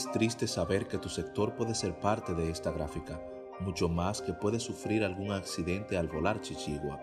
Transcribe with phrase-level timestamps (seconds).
[0.00, 3.20] Es triste saber que tu sector puede ser parte de esta gráfica,
[3.60, 6.98] mucho más que puede sufrir algún accidente al volar Chichigua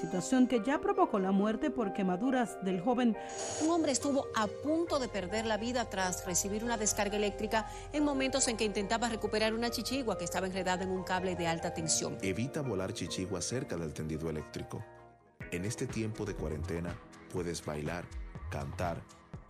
[0.00, 3.16] situación que ya provocó la muerte por quemaduras del joven.
[3.62, 8.04] Un hombre estuvo a punto de perder la vida tras recibir una descarga eléctrica en
[8.04, 11.72] momentos en que intentaba recuperar una chichigua que estaba enredada en un cable de alta
[11.72, 12.18] tensión.
[12.20, 14.84] Evita volar chichigua cerca del tendido eléctrico.
[15.50, 16.94] En este tiempo de cuarentena
[17.32, 18.04] puedes bailar,
[18.50, 19.00] cantar,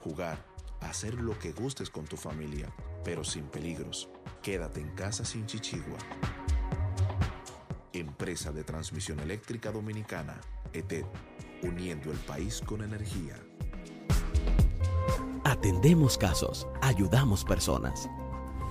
[0.01, 0.54] jugar,
[0.89, 2.73] hacer lo que gustes con tu familia,
[3.05, 4.09] pero sin peligros.
[4.43, 5.99] Quédate en casa sin chichigua.
[7.93, 10.41] Empresa de Transmisión Eléctrica Dominicana,
[10.73, 11.05] ETED,
[11.63, 13.37] uniendo el país con energía.
[15.45, 18.09] Atendemos casos, ayudamos personas.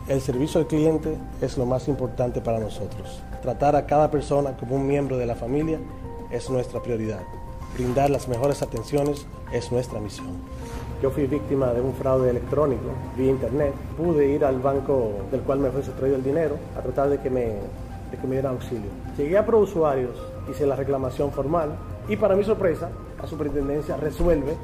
[0.08, 3.24] El servicio al cliente es lo más importante para nosotros.
[3.42, 5.80] Tratar a cada persona como un miembro de la familia
[6.30, 7.24] es nuestra prioridad.
[7.76, 10.28] Brindar las mejores atenciones es nuestra misión.
[11.02, 13.74] Yo fui víctima de un fraude electrónico vía internet.
[13.98, 17.30] Pude ir al banco del cual me fue sustraído el dinero a tratar de que
[17.30, 17.54] me
[18.18, 18.90] que me dieran auxilio.
[19.18, 20.16] Llegué a Usuarios,
[20.50, 21.76] hice la reclamación formal
[22.08, 22.90] y para mi sorpresa,
[23.20, 24.56] la superintendencia resuelve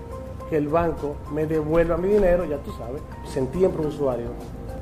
[0.50, 4.32] que el banco me devuelva mi dinero, ya tú sabes, sentí en Usuarios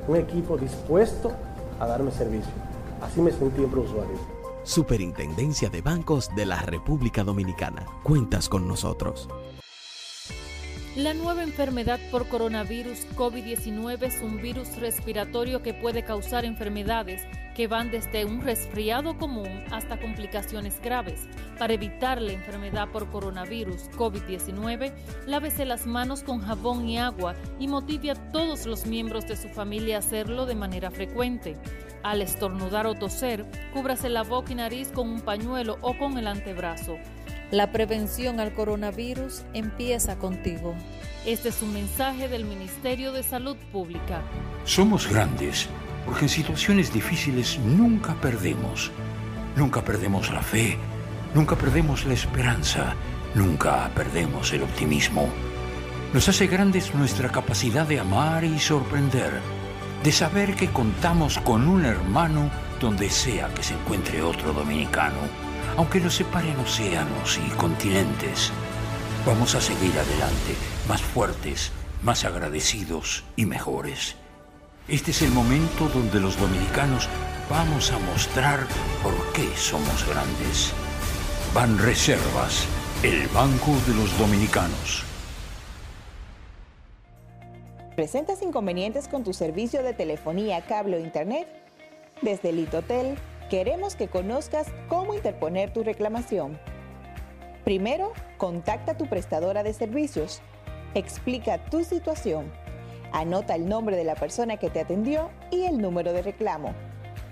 [0.07, 1.31] un equipo dispuesto
[1.79, 2.51] a darme servicio.
[3.01, 4.36] Así me sentí en Usuarios.
[4.67, 7.85] Superintendencia de Bancos de la República Dominicana.
[8.03, 9.29] Cuentas con nosotros.
[10.97, 17.21] La nueva enfermedad por coronavirus COVID-19 es un virus respiratorio que puede causar enfermedades
[17.55, 21.29] que van desde un resfriado común hasta complicaciones graves.
[21.57, 24.91] Para evitar la enfermedad por coronavirus COVID-19,
[25.27, 29.47] lávese las manos con jabón y agua y motive a todos los miembros de su
[29.47, 31.55] familia a hacerlo de manera frecuente.
[32.03, 36.27] Al estornudar o toser, cúbrase la boca y nariz con un pañuelo o con el
[36.27, 36.97] antebrazo.
[37.51, 40.75] La prevención al coronavirus empieza contigo.
[41.25, 44.21] Este es un mensaje del Ministerio de Salud Pública.
[44.65, 45.69] Somos grandes
[46.05, 48.91] porque en situaciones difíciles nunca perdemos.
[49.55, 50.77] Nunca perdemos la fe,
[51.33, 52.95] nunca perdemos la esperanza,
[53.33, 55.27] nunca perdemos el optimismo.
[56.13, 59.41] Nos hace grandes nuestra capacidad de amar y sorprender,
[60.03, 62.49] de saber que contamos con un hermano
[62.79, 65.47] donde sea que se encuentre otro dominicano
[65.77, 68.51] aunque nos separen océanos y continentes,
[69.25, 70.55] vamos a seguir adelante,
[70.89, 71.71] más fuertes,
[72.01, 74.15] más agradecidos y mejores.
[74.87, 77.07] Este es el momento donde los dominicanos
[77.47, 78.65] vamos a mostrar
[79.03, 80.73] por qué somos grandes.
[81.53, 82.65] Van Reservas,
[83.03, 85.03] el Banco de los Dominicanos.
[87.97, 91.47] ¿Presentas inconvenientes con tu servicio de telefonía, cable o internet?
[92.21, 93.17] Desde Litotel
[93.49, 96.59] Queremos que conozcas cómo interponer tu reclamación.
[97.63, 100.41] Primero, contacta a tu prestadora de servicios.
[100.93, 102.51] Explica tu situación.
[103.13, 106.75] Anota el nombre de la persona que te atendió y el número de reclamo.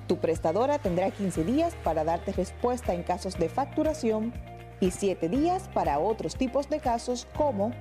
[0.07, 4.33] Tu prestadora tendrá 15 días para darte respuesta en casos de facturación
[4.79, 7.71] y 7 días para otros tipos de casos como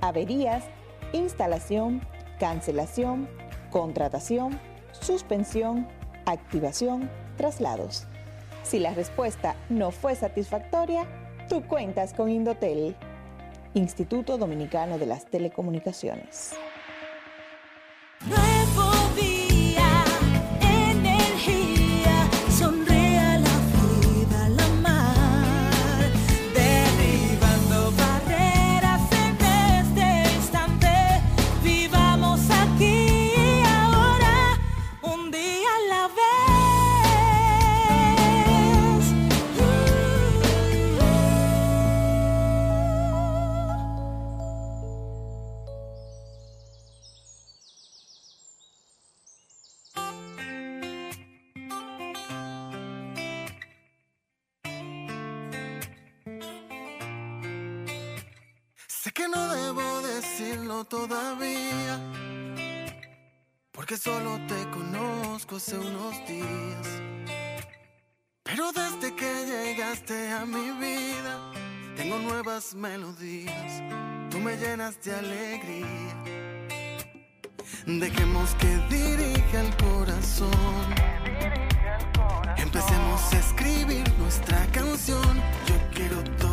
[0.00, 0.64] averías,
[1.12, 2.00] instalación,
[2.42, 3.28] cancelación,
[3.70, 4.58] contratación,
[4.90, 5.86] suspensión,
[6.26, 8.08] activación, traslados.
[8.64, 11.06] Si la respuesta no fue satisfactoria,
[11.48, 12.96] tú cuentas con Indotel,
[13.74, 16.56] Instituto Dominicano de las Telecomunicaciones.
[64.02, 66.86] Solo te conozco hace unos días.
[68.42, 71.52] Pero desde que llegaste a mi vida,
[71.96, 73.72] tengo nuevas melodías.
[74.30, 76.14] Tú me llenas de alegría.
[77.86, 80.86] Dejemos que dirija el corazón.
[82.56, 85.34] Empecemos a escribir nuestra canción.
[85.68, 86.51] Yo quiero todo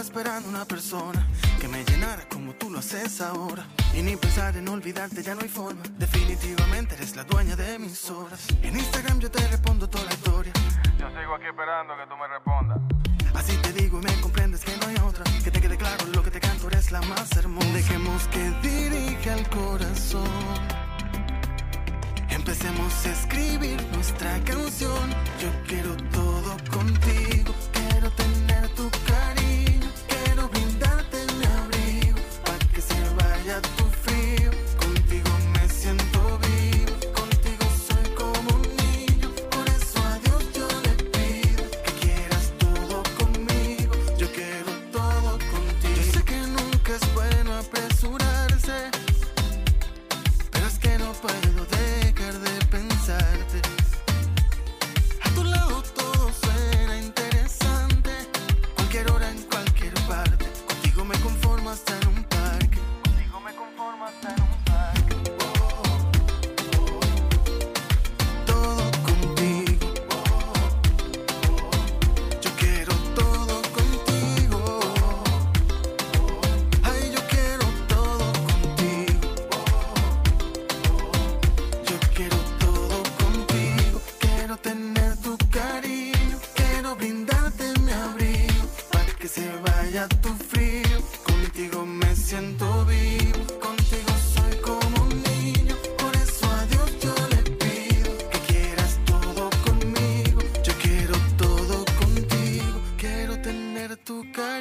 [0.00, 1.26] esperando una persona
[1.60, 3.66] que me llenara como tú lo haces ahora.
[3.94, 5.82] Y ni pensar en olvidarte ya no hay forma.
[5.98, 8.40] Definitivamente eres la dueña de mis horas.
[8.62, 10.52] En Instagram yo te respondo toda la historia.
[10.98, 12.78] Yo sigo aquí esperando que tú me respondas.
[13.34, 15.24] Así te digo y me comprendes que no hay otra.
[15.42, 17.72] Que te quede claro lo que te canto eres la más hermosa.
[17.72, 20.28] Dejemos que dirija el corazón.
[22.30, 25.10] Empecemos a escribir nuestra canción.
[25.40, 27.57] Yo quiero todo contigo.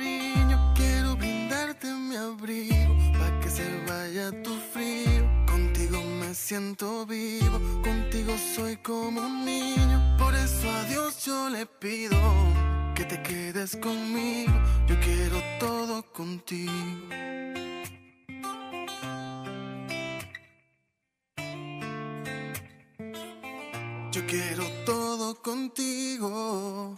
[0.07, 5.25] Cariño, quiero brindarte mi abrigo, para que se vaya tu frío.
[5.45, 10.17] Contigo me siento vivo, contigo soy como un niño.
[10.17, 12.17] Por eso a Dios yo le pido
[12.95, 14.53] que te quedes conmigo.
[14.87, 16.71] Yo quiero todo contigo.
[24.11, 26.97] Yo quiero todo contigo.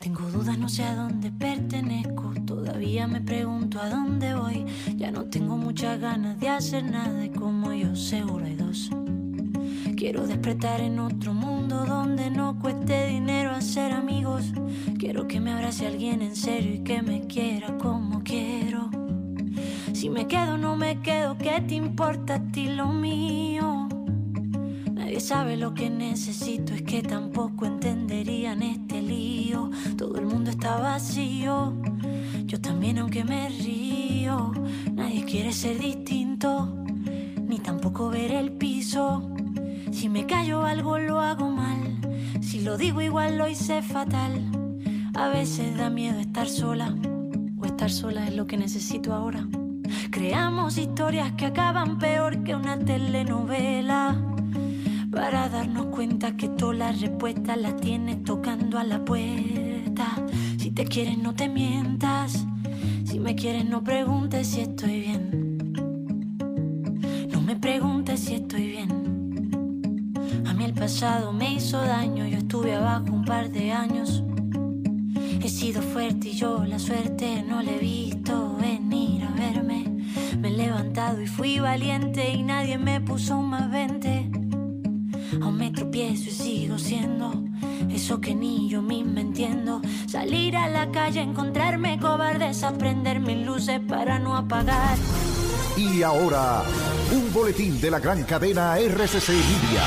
[0.00, 2.32] Tengo dudas, no sé a dónde pertenezco.
[2.46, 4.64] Todavía me pregunto a dónde voy.
[4.96, 8.88] Ya no tengo muchas ganas de hacer nada y como yo seguro hay dos.
[9.98, 14.54] Quiero despertar en otro mundo donde no cueste dinero hacer amigos.
[14.98, 18.88] Quiero que me abrace alguien en serio y que me quiera como quiero.
[19.92, 23.86] Si me quedo, no me quedo, ¿qué te importa a ti lo mío?
[25.10, 29.68] Nadie sabe lo que necesito, es que tampoco entenderían este lío.
[29.96, 31.74] Todo el mundo está vacío,
[32.44, 34.52] yo también aunque me río.
[34.94, 36.84] Nadie quiere ser distinto,
[37.44, 39.28] ni tampoco ver el piso.
[39.90, 41.98] Si me callo algo lo hago mal,
[42.40, 44.48] si lo digo igual lo hice fatal.
[45.14, 46.94] A veces da miedo estar sola,
[47.58, 49.44] o estar sola es lo que necesito ahora.
[50.12, 54.16] Creamos historias que acaban peor que una telenovela.
[55.10, 60.06] Para darnos cuenta que todas las respuestas las tienes tocando a la puerta.
[60.56, 62.46] Si te quieres, no te mientas.
[63.04, 65.72] Si me quieres, no preguntes si estoy bien.
[67.32, 70.12] No me preguntes si estoy bien.
[70.46, 72.24] A mí el pasado me hizo daño.
[72.26, 74.22] Yo estuve abajo un par de años.
[75.42, 79.86] He sido fuerte y yo la suerte no le he visto venir a verme.
[80.38, 84.29] Me he levantado y fui valiente y nadie me puso más 20.
[85.42, 87.32] Aún me tropiezo y sigo siendo
[87.90, 89.80] eso que ni yo misma entiendo.
[90.06, 94.96] Salir a la calle, encontrarme cobardes, aprender mis luces para no apagar.
[95.76, 96.62] Y ahora,
[97.12, 99.82] un boletín de la gran cadena RCC Media.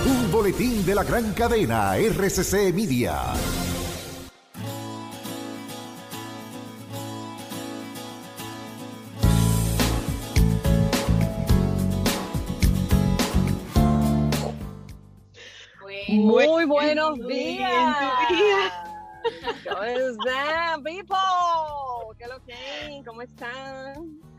[0.05, 3.33] un boletín de la gran cadena RCC Media.
[16.11, 17.95] Muy buenos días.
[19.63, 21.90] ¿Cómo están, people?
[22.21, 23.01] ¿Qué lo que?
[23.03, 24.30] ¿Cómo están?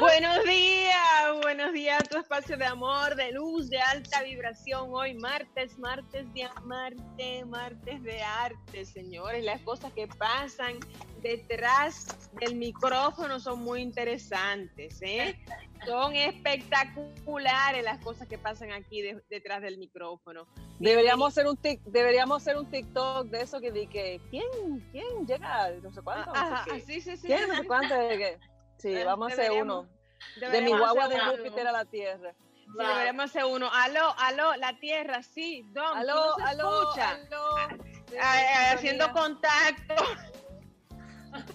[0.00, 4.88] Buenos días, buenos días a tu espacio de amor, de luz, de alta vibración.
[4.92, 9.44] Hoy martes, martes de amarte, martes de arte, señores.
[9.44, 10.78] Las cosas que pasan
[11.22, 12.06] detrás
[12.40, 15.38] del micrófono son muy interesantes, ¿eh?
[15.86, 20.46] Son espectaculares las cosas que pasan aquí detrás del micrófono.
[20.80, 25.26] Deberíamos hacer un tic, deberíamos hacer un TikTok de eso que di que quién quién
[25.26, 27.26] llega no sé cuánto, Ajá, sí, sí, sí.
[27.26, 28.51] ¿Quién no sé cuánto de que
[28.82, 29.88] Sí, vamos a hacer uno.
[30.40, 32.34] De mi guagua de Júpiter a la Tierra.
[32.56, 33.70] Sí, deberíamos hacer uno.
[33.72, 37.10] Aló, aló, la Tierra, sí, Don, aló, no aló, escucha?
[37.10, 37.56] aló.
[38.72, 39.94] haciendo contacto.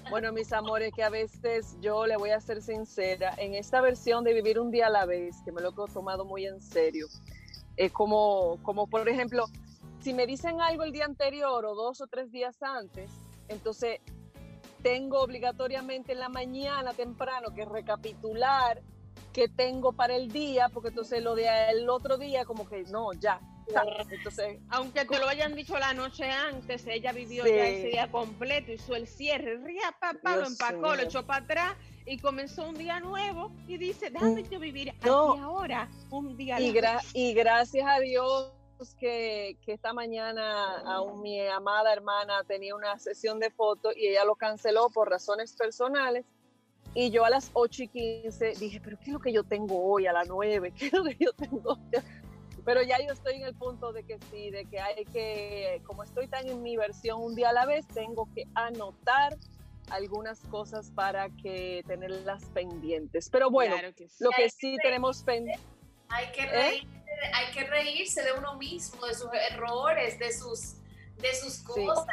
[0.09, 4.23] Bueno, mis amores, que a veces yo le voy a ser sincera, en esta versión
[4.23, 7.05] de Vivir un día a la vez, que me lo he tomado muy en serio,
[7.75, 9.45] es como, como por ejemplo,
[9.99, 13.11] si me dicen algo el día anterior o dos o tres días antes,
[13.49, 13.99] entonces
[14.81, 18.81] tengo obligatoriamente en la mañana temprano que recapitular
[19.33, 23.39] qué tengo para el día, porque entonces lo del otro día como que no, ya.
[24.09, 28.71] Entonces, aunque te lo hayan dicho la noche antes, ella vivió ya ese día completo,
[28.71, 32.99] hizo el cierre, ría, papá, lo empacó, lo echó para atrás y comenzó un día
[32.99, 36.73] nuevo y dice, déjame yo vivir aquí ahora un día y,
[37.13, 38.56] y gracias a Dios
[38.99, 44.35] que, esta mañana aún mi amada hermana tenía una sesión de fotos y ella lo
[44.35, 46.25] canceló por razones personales.
[46.93, 49.83] Y yo a las 8 y 15 dije, pero ¿qué es lo que yo tengo
[49.83, 50.71] hoy a las 9?
[50.71, 51.77] ¿Qué es lo que yo tengo?
[52.65, 56.03] Pero ya yo estoy en el punto de que sí, de que hay que, como
[56.03, 59.37] estoy tan en mi versión un día a la vez, tengo que anotar
[59.89, 63.29] algunas cosas para que tenerlas pendientes.
[63.29, 63.77] Pero bueno,
[64.19, 65.63] lo que sí tenemos pendiente
[66.09, 66.47] hay que, ¿Eh?
[66.47, 66.87] reírse,
[67.33, 70.75] hay que reírse de uno mismo, de sus errores, de sus,
[71.17, 72.05] de sus cosas.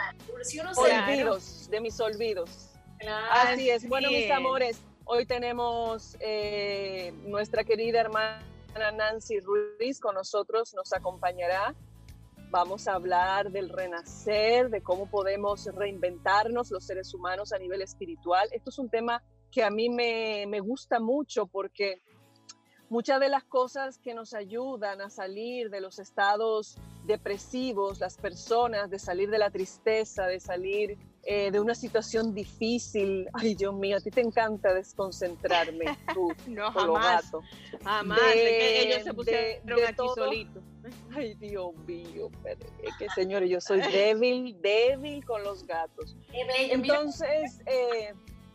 [0.77, 2.71] olvidos, de mis olvidos.
[3.31, 3.89] Así es.
[3.89, 8.41] Bueno, mis amores, hoy tenemos eh, nuestra querida hermana
[8.95, 11.75] Nancy Ruiz con nosotros, nos acompañará.
[12.51, 18.49] Vamos a hablar del renacer, de cómo podemos reinventarnos los seres humanos a nivel espiritual.
[18.53, 22.03] Esto es un tema que a mí me, me gusta mucho porque
[22.91, 28.91] Muchas de las cosas que nos ayudan a salir de los estados depresivos, las personas,
[28.91, 33.29] de salir de la tristeza, de salir eh, de una situación difícil.
[33.33, 37.31] Ay, Dios mío, a ti te encanta desconcentrarme, tú, no, jamás,
[37.83, 40.63] Jamás, de, que ellos se pusieron aquí solitos.
[41.15, 42.31] Ay, Dios mío,
[42.83, 46.15] es que señores, yo soy débil, débil con los gatos.
[46.71, 48.13] Entonces, eh,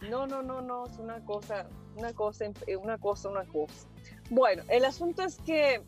[0.09, 2.45] no, no, no, no, es una cosa, una cosa,
[2.81, 3.87] una cosa, una cosa.
[4.29, 5.81] Bueno, el asunto es que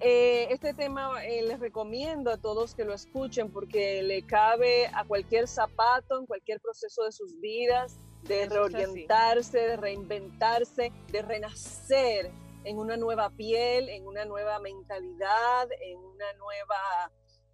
[0.00, 5.04] eh, este tema eh, les recomiendo a todos que lo escuchen porque le cabe a
[5.04, 12.32] cualquier zapato, en cualquier proceso de sus vidas, de reorientarse, de reinventarse, de renacer
[12.64, 17.12] en una nueva piel, en una nueva mentalidad, en una nueva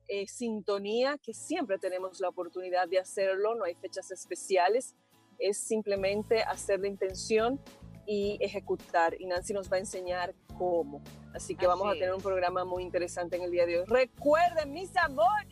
[0.09, 4.95] eh, sintonía, que siempre tenemos la oportunidad de hacerlo, no hay fechas especiales,
[5.39, 7.61] es simplemente hacer la intención
[8.11, 9.15] y ejecutar.
[9.21, 11.01] Y Nancy nos va a enseñar cómo.
[11.33, 13.85] Así que vamos a tener un programa muy interesante en el día de hoy.
[13.87, 15.47] Recuerden, mis amores,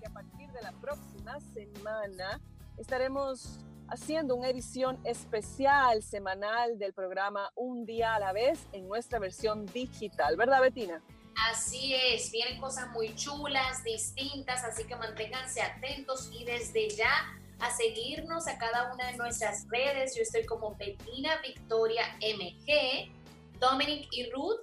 [0.00, 2.40] que a partir de la próxima semana
[2.78, 9.18] estaremos haciendo una edición especial semanal del programa Un día a la vez en nuestra
[9.18, 11.02] versión digital, ¿verdad, Betina?
[11.50, 17.12] Así es, vienen cosas muy chulas, distintas, así que manténganse atentos y desde ya
[17.60, 20.16] a seguirnos a cada una de nuestras redes.
[20.16, 23.10] Yo estoy como Bettina Victoria MG,
[23.58, 24.60] Dominic y Ruth.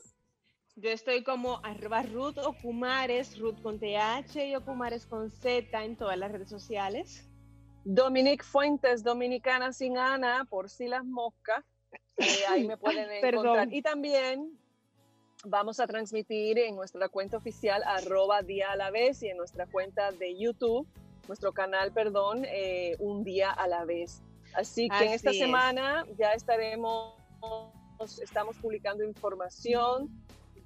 [0.76, 6.18] Yo estoy como arroba Ruth Okumares, Ruth con TH y Okumares con Z en todas
[6.18, 7.28] las redes sociales.
[7.84, 11.64] Dominic Fuentes, Dominicana sin Ana, por si las moscas.
[12.18, 13.74] Eh, ahí me pueden encontrar.
[13.74, 14.60] Y también
[15.46, 19.68] vamos a transmitir en nuestra cuenta oficial arroba día a la vez y en nuestra
[19.68, 20.88] cuenta de YouTube
[21.28, 24.22] nuestro canal, perdón, eh, un día a la vez.
[24.54, 27.14] Así que en esta semana ya estaremos,
[28.22, 30.10] estamos publicando información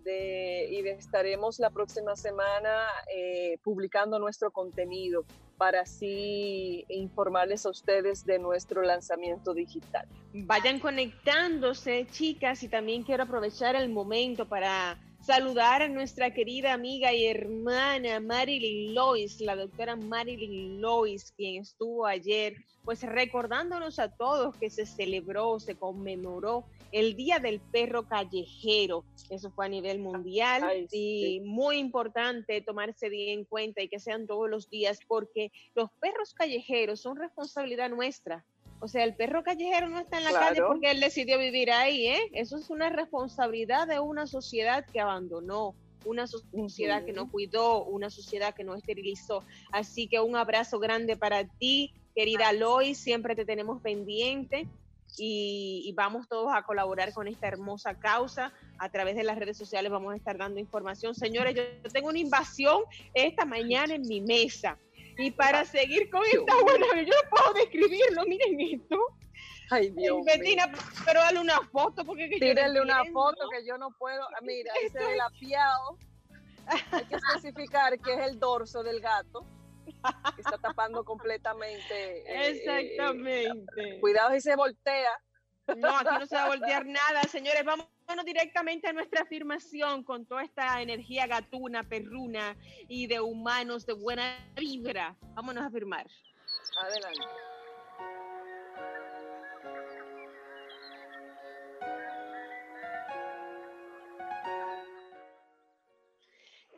[0.04, 5.26] de, y estaremos la próxima semana eh, publicando nuestro contenido
[5.58, 10.08] para así informarles a ustedes de nuestro lanzamiento digital.
[10.34, 17.14] Vayan conectándose, chicas, y también quiero aprovechar el momento para saludar a nuestra querida amiga
[17.14, 24.58] y hermana Marilyn Lois, la doctora Marilyn Lois, quien estuvo ayer, pues recordándonos a todos
[24.58, 29.06] que se celebró, se conmemoró el Día del Perro Callejero.
[29.30, 34.26] Eso fue a nivel mundial y muy importante tomarse bien en cuenta y que sean
[34.26, 38.44] todos los días porque los perros callejeros son responsabilidad nuestra.
[38.82, 42.08] O sea, el perro callejero no está en la calle porque él decidió vivir ahí,
[42.08, 42.32] ¿eh?
[42.34, 48.10] Eso es una responsabilidad de una sociedad que abandonó, una sociedad que no cuidó, una
[48.10, 49.44] sociedad que no esterilizó.
[49.72, 54.68] Así que un abrazo grande para ti, querida Lois, siempre te tenemos pendiente.
[55.18, 58.54] Y, vamos todos a colaborar con esta hermosa causa.
[58.80, 61.14] A través de las redes sociales vamos a estar dando información.
[61.14, 62.82] Señores, yo tengo una invasión
[63.14, 64.80] esta mañana en mi mesa.
[65.22, 68.98] Y para seguir con esta buena, yo no puedo describirlo, miren esto.
[69.70, 70.26] Ay, Dios.
[70.26, 70.70] Bettina,
[71.06, 74.24] pero dale una foto porque Tírale una foto que yo no puedo.
[74.24, 75.98] Ah, mira, ese es el apiado.
[76.92, 79.46] Hay que especificar que es el dorso del gato.
[80.36, 82.22] Que está tapando completamente.
[82.26, 84.00] Eh, Exactamente.
[84.00, 85.12] cuidado si se voltea.
[85.68, 87.64] No, aquí no se va a voltear nada, señores.
[87.64, 87.88] Vamos
[88.26, 94.38] directamente a nuestra afirmación con toda esta energía gatuna, perruna y de humanos de buena
[94.56, 95.16] vibra.
[95.34, 96.08] Vámonos a afirmar.
[96.82, 97.22] Adelante.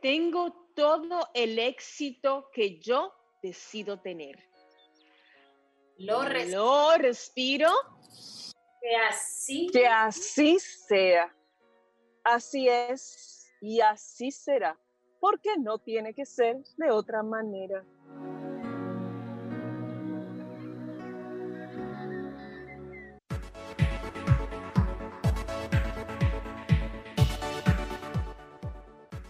[0.01, 4.37] Tengo todo el éxito que yo decido tener.
[5.97, 7.71] Lo, Lo respiro
[8.83, 11.33] que así, que así sea.
[12.23, 14.77] Así es y así será,
[15.19, 17.83] porque no tiene que ser de otra manera.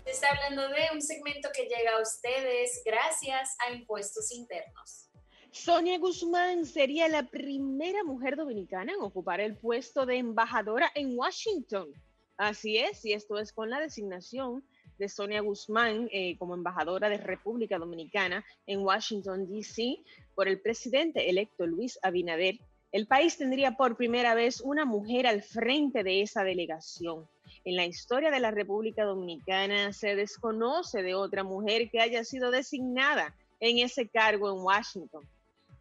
[0.05, 5.12] está hablando de un segmento que llega a ustedes gracias a impuestos internos.
[5.53, 11.89] Sonia Guzmán sería la primera mujer dominicana en ocupar el puesto de embajadora en Washington.
[12.37, 14.63] Así es, y esto es con la designación
[14.97, 19.99] de Sonia Guzmán eh, como embajadora de República Dominicana en Washington, D.C.,
[20.33, 22.57] por el presidente electo Luis Abinader.
[22.91, 27.27] El país tendría por primera vez una mujer al frente de esa delegación.
[27.63, 32.49] En la historia de la República Dominicana se desconoce de otra mujer que haya sido
[32.49, 35.23] designada en ese cargo en Washington.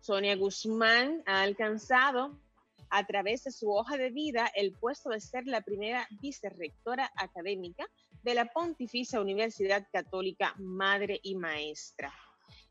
[0.02, 2.36] Sonia Guzmán ha alcanzado
[2.90, 7.88] a través de su hoja de vida el puesto de ser la primera vicerrectora académica
[8.24, 12.12] de la Pontificia Universidad Católica Madre y Maestra.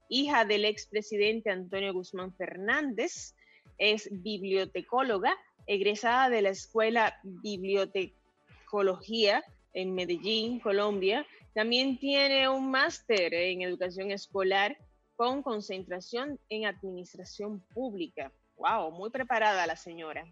[0.09, 3.33] Hija del expresidente Antonio Guzmán Fernández,
[3.77, 5.33] es bibliotecóloga,
[5.67, 9.41] egresada de la Escuela Bibliotecología
[9.73, 11.25] en Medellín, Colombia.
[11.53, 14.77] También tiene un máster en educación escolar
[15.21, 18.31] con concentración en administración pública.
[18.57, 18.89] ¡Wow!
[18.89, 20.25] Muy preparada la señora.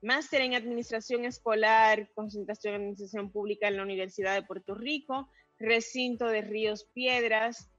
[0.00, 5.28] Máster en administración escolar, concentración en administración pública en la Universidad de Puerto Rico,
[5.60, 7.70] recinto de Ríos Piedras,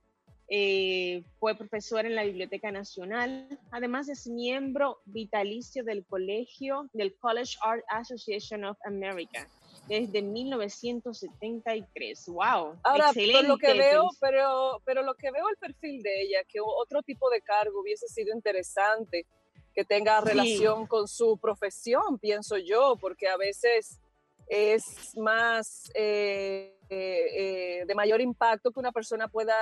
[0.47, 7.57] eh, fue profesora en la Biblioteca Nacional, además es miembro vitalicio del colegio, del College
[7.61, 9.49] Art Association of America
[9.87, 12.25] desde 1973.
[12.27, 12.79] Wow.
[12.83, 13.47] Ahora, excelente.
[13.47, 17.29] lo que veo, pero, pero lo que veo el perfil de ella, que otro tipo
[17.29, 19.25] de cargo hubiese sido interesante,
[19.73, 23.99] que tenga relación con su profesión, pienso yo, porque a veces
[24.47, 29.55] es más eh, eh, eh, de mayor impacto que una persona pueda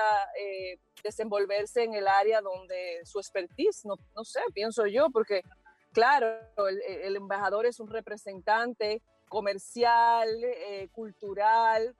[1.03, 5.41] desenvolverse en el área donde su expertise, no, no sé, pienso yo, porque
[5.93, 6.27] claro,
[6.67, 11.95] el, el embajador es un representante comercial, eh, cultural,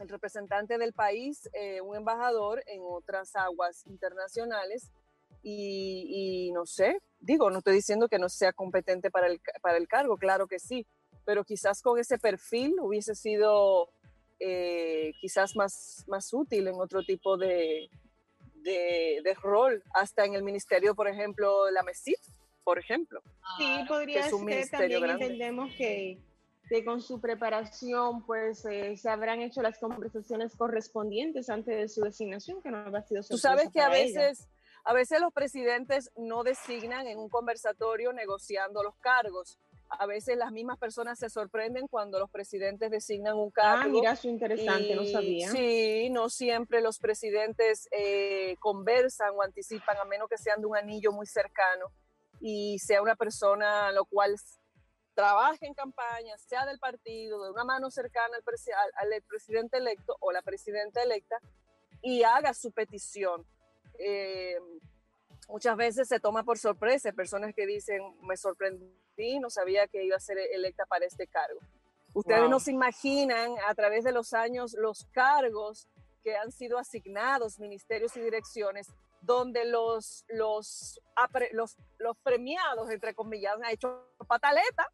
[0.00, 4.90] el representante del país, eh, un embajador en otras aguas internacionales.
[5.40, 9.86] Y, no sé, digo, no estoy diciendo que no sea competente para el, para el
[9.86, 10.84] cargo, claro que sí,
[11.24, 13.88] pero quizás con ese perfil hubiese sido
[14.40, 17.88] eh, quizás más, más útil en otro tipo de,
[18.56, 22.18] de, rol, hasta en el ministerio, por ejemplo, la MESIT,
[22.64, 23.22] por ejemplo.
[23.56, 26.18] Sí, podría ser, también entendemos que
[26.68, 32.02] que con su preparación pues eh, se habrán hecho las conversaciones correspondientes antes de su
[32.02, 34.48] designación, que no ha sido Tú sabes que a veces,
[34.84, 39.58] a veces los presidentes no designan en un conversatorio negociando los cargos.
[39.90, 43.84] A veces las mismas personas se sorprenden cuando los presidentes designan un cargo.
[43.84, 45.50] Ah, mira, eso interesante, no sabía.
[45.50, 50.76] Sí, no siempre los presidentes eh, conversan o anticipan, a menos que sean de un
[50.76, 51.86] anillo muy cercano
[52.40, 54.36] y sea una persona lo cual
[55.18, 60.30] trabaje en campaña, sea del partido, de una mano cercana al, al, presidente electo o
[60.30, 61.40] la presidenta electa,
[62.00, 63.44] y haga su petición.
[63.98, 64.60] Eh,
[65.48, 70.14] muchas veces se toma por sorpresa, personas que dicen, me sorprendí, no sabía que iba
[70.14, 71.58] a ser electa para este cargo.
[72.14, 75.88] Ustedes no se imaginan a través de los años los cargos
[76.22, 78.86] que han sido asignados, ministerios y direcciones,
[79.20, 81.00] donde los, los,
[81.50, 84.88] los, los premiados, entre comillas, han hecho pataleta,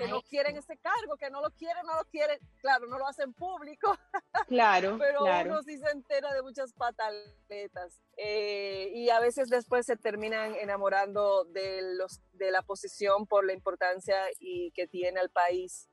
[0.00, 3.06] que no quieren ese cargo, que no lo quieren, no lo quieren, claro, no lo
[3.06, 3.96] hacen público,
[4.48, 9.96] claro, pero uno sí se entera de muchas pataletas eh, y a veces después se
[9.96, 15.88] terminan enamorando de, los, de la posición por la importancia y que tiene al país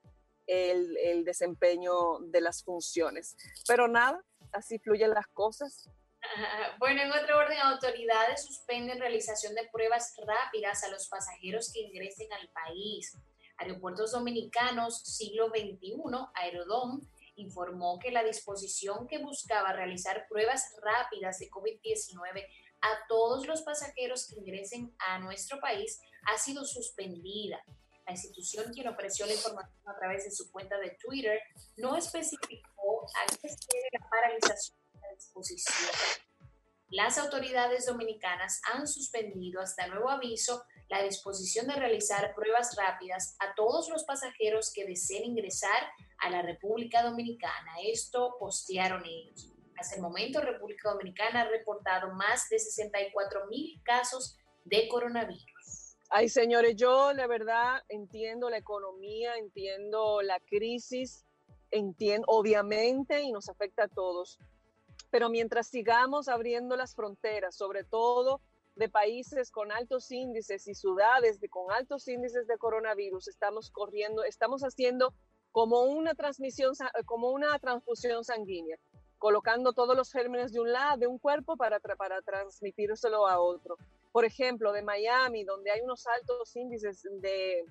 [0.46, 3.36] el, el desempeño de las funciones.
[3.68, 5.90] Pero nada, así fluyen las cosas.
[6.80, 12.32] Bueno, en otro orden, autoridades suspenden realización de pruebas rápidas a los pasajeros que ingresen
[12.34, 13.18] al país.
[13.58, 16.02] Aeropuertos Dominicanos Siglo XXI,
[16.36, 17.02] Aerodom,
[17.36, 22.46] informó que la disposición que buscaba realizar pruebas rápidas de COVID-19
[22.82, 27.64] a todos los pasajeros que ingresen a nuestro país ha sido suspendida.
[28.06, 31.40] La institución, quien ofreció la información a través de su cuenta de Twitter,
[31.76, 35.92] no especificó a qué se debe la paralización de la disposición.
[36.90, 43.54] Las autoridades dominicanas han suspendido hasta nuevo aviso la disposición de realizar pruebas rápidas a
[43.56, 45.84] todos los pasajeros que deseen ingresar
[46.20, 47.74] a la República Dominicana.
[47.84, 49.54] Esto postearon ellos.
[49.78, 55.98] Hasta el momento, República Dominicana ha reportado más de 64 mil casos de coronavirus.
[56.10, 61.26] Ay, señores, yo de verdad entiendo la economía, entiendo la crisis,
[61.70, 64.40] entiendo, obviamente, y nos afecta a todos.
[65.12, 68.42] Pero mientras sigamos abriendo las fronteras, sobre todo
[68.78, 74.24] de países con altos índices y ciudades de, con altos índices de coronavirus, estamos corriendo,
[74.24, 75.14] estamos haciendo
[75.52, 76.74] como una transmisión,
[77.06, 78.78] como una transfusión sanguínea,
[79.18, 83.78] colocando todos los gérmenes de un lado, de un cuerpo para, para transmitírselo a otro
[84.18, 87.64] por ejemplo, de Miami, donde hay unos altos índices de,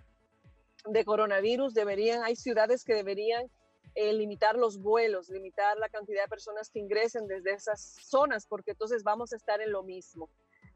[0.85, 3.51] de coronavirus, deberían, hay ciudades que deberían
[3.97, 8.71] eh, limitar los vuelos, limitar la cantidad de personas que ingresen desde esas zonas, porque
[8.71, 10.31] entonces vamos a estar en lo mismo.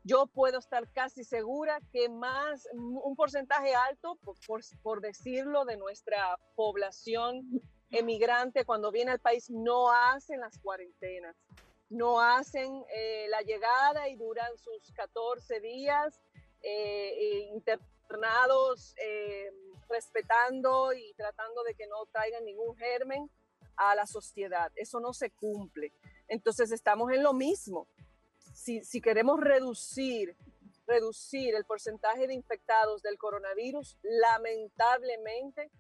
[0.05, 6.39] Yo puedo estar casi segura que más, un porcentaje alto, por, por decirlo, de nuestra
[6.57, 7.61] población
[7.91, 11.37] emigrante cuando viene al país no hacen las cuarentenas
[11.91, 16.21] no hacen eh, la llegada y duran sus 14 días
[16.63, 18.95] eh, eh, internados
[19.89, 23.29] respetando y tratando de que no traigan ningún germen
[23.77, 24.71] a la sociedad.
[24.77, 25.93] Eso no se cumple.
[26.29, 27.89] Entonces estamos en lo mismo.
[28.61, 30.37] Si, queremos reducir,
[30.87, 35.71] reducir el porcentaje de infectados del coronavirus, lamentablemente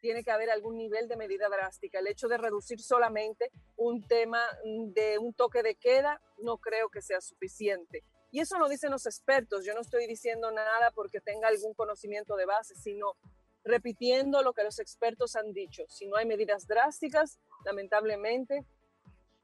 [0.00, 2.00] tiene que haber algún nivel de medida drástica.
[2.00, 7.02] El hecho de reducir solamente un tema de un toque de queda no creo que
[7.02, 8.02] sea suficiente.
[8.32, 9.64] Y eso lo dicen los expertos.
[9.64, 13.16] Yo no estoy diciendo nada porque tenga algún conocimiento de base, sino
[13.62, 15.84] repitiendo lo que los expertos han dicho.
[15.88, 18.66] Si no hay medidas drásticas, lamentablemente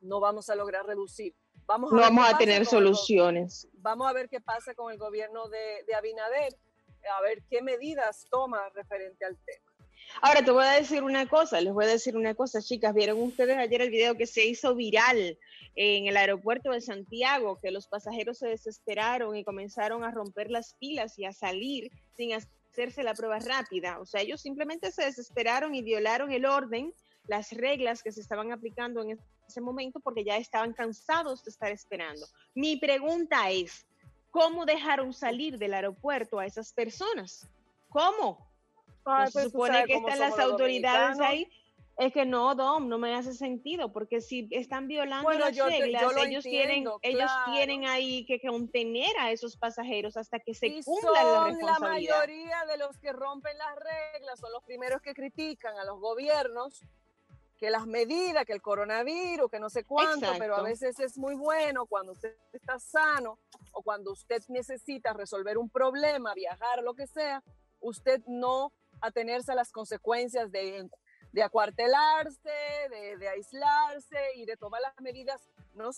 [0.00, 1.36] no vamos a lograr reducir.
[1.66, 3.66] Vamos no vamos a tener soluciones.
[3.74, 6.54] vamos a ver qué pasa con el gobierno de, de Abinader,
[7.16, 9.74] a ver qué medidas toma referente al tema.
[10.20, 12.94] Ahora te voy a decir una cosa, les voy a decir una cosa, chicas.
[12.94, 15.38] ¿Vieron ustedes ayer el video que se hizo viral
[15.74, 17.58] en el aeropuerto de Santiago?
[17.60, 22.32] Que los pasajeros se desesperaron y comenzaron a romper las pilas y a salir sin
[22.32, 23.98] hacerse la prueba rápida.
[24.00, 26.92] O sea, ellos simplemente se desesperaron y violaron el orden,
[27.26, 31.70] las reglas que se estaban aplicando en ese momento porque ya estaban cansados de estar
[31.70, 32.26] esperando.
[32.54, 33.86] Mi pregunta es,
[34.30, 37.48] ¿cómo dejaron salir del aeropuerto a esas personas?
[37.88, 38.38] ¿Cómo?
[39.26, 41.48] se pues, supone que están las autoridades ahí.
[41.96, 46.42] Es que no, Dom, no me hace sentido, porque si están violando las reglas, ellos,
[46.42, 51.78] tienen, ellos tienen ahí que contener a esos pasajeros hasta que se cumpla la responsabilidad.
[51.80, 56.00] La mayoría de los que rompen las reglas son los primeros que critican a los
[56.00, 56.82] gobiernos
[57.58, 61.34] que las medidas, que el coronavirus, que no sé cuánto, pero a veces es muy
[61.34, 63.38] bueno cuando usted está sano
[63.72, 67.42] o cuando usted necesita resolver un problema, viajar, lo que sea,
[67.80, 70.88] usted no atenerse a las consecuencias de,
[71.32, 72.50] de acuartelarse,
[72.90, 75.40] de, aislarse y de tomar las medidas,
[75.74, 75.90] no,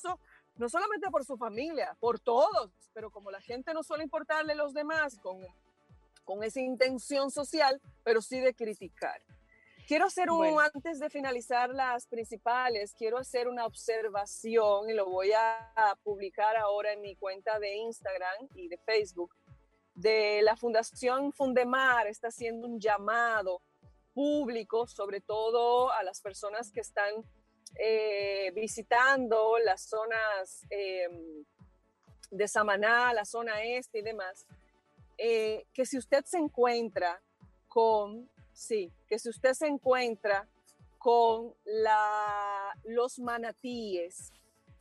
[0.56, 4.56] no solamente por su familia, por todos, pero como la gente no suele importarle a
[4.56, 5.40] los demás con,
[6.24, 9.22] con esa intención social, pero sí de criticar.
[9.86, 15.30] Quiero hacer un, antes de finalizar las principales, quiero hacer una observación y lo voy
[15.32, 19.32] a publicar ahora en mi cuenta de Instagram y de Facebook
[19.94, 22.08] de la Fundación Fundemar.
[22.08, 23.62] Está haciendo un llamado
[24.12, 27.14] público, sobre todo a las personas que están
[27.78, 31.44] eh, visitando las zonas em,
[32.32, 34.46] de Samaná, la zona este y demás,
[35.16, 37.22] eh, que si usted se encuentra
[37.68, 40.48] con, sí, que si usted se encuentra
[40.98, 41.54] con
[42.84, 44.32] los manatíes,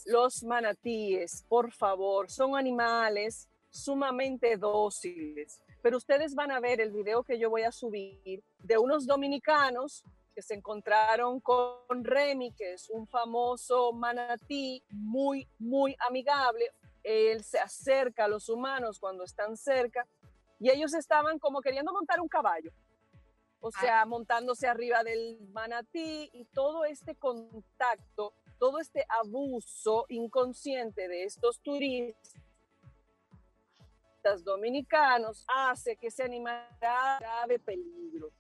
[0.05, 5.59] los manatíes, por favor, son animales sumamente dóciles.
[5.81, 10.03] Pero ustedes van a ver el video que yo voy a subir de unos dominicanos
[10.33, 16.71] que se encontraron con Remy, que es un famoso manatí muy, muy amigable.
[17.03, 20.07] Él se acerca a los humanos cuando están cerca
[20.59, 22.71] y ellos estaban como queriendo montar un caballo.
[23.59, 23.79] O ah.
[23.79, 31.59] sea, montándose arriba del manatí y todo este contacto, todo este abuso inconsciente de estos
[31.61, 32.15] turistas
[34.43, 38.31] dominicanos hace que ese animal grave peligro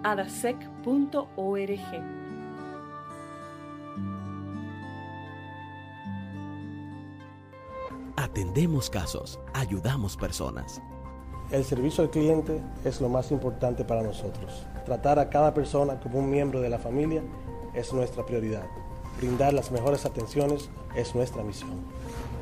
[8.17, 10.81] Atendemos casos, ayudamos personas.
[11.51, 14.67] El servicio al cliente es lo más importante para nosotros.
[14.85, 17.23] Tratar a cada persona como un miembro de la familia
[17.75, 18.67] es nuestra prioridad.
[19.18, 21.70] Brindar las mejores atenciones es nuestra misión.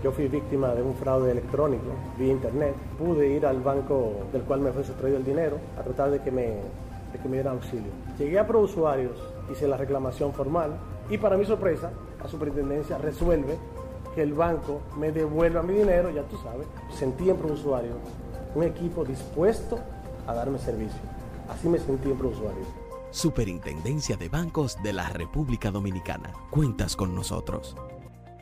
[0.02, 2.74] Yo fui víctima de un fraude electrónico vía internet.
[2.98, 6.30] Pude ir al banco del cual me fue sustraído el dinero a tratar de que
[6.30, 6.42] me,
[7.12, 7.90] de que me dieran auxilio.
[8.16, 9.16] Llegué a ProUsuarios,
[9.50, 10.76] hice la reclamación formal
[11.10, 11.90] y para mi sorpresa,
[12.22, 13.56] la superintendencia resuelve
[14.14, 16.66] que el banco me devuelva mi dinero, ya tú sabes.
[16.96, 17.96] Sentí en ProUsuarios
[18.54, 19.78] un equipo dispuesto
[20.26, 21.00] a darme servicio.
[21.48, 22.66] Así me sentí en ProUsuarios.
[23.10, 26.30] Superintendencia de Bancos de la República Dominicana.
[26.50, 27.74] Cuentas con nosotros.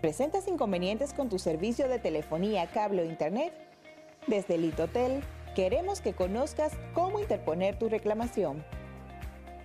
[0.01, 3.53] ¿Presentas inconvenientes con tu servicio de telefonía, cable o internet?
[4.27, 5.23] Desde Litotel
[5.55, 8.65] queremos que conozcas cómo interponer tu reclamación.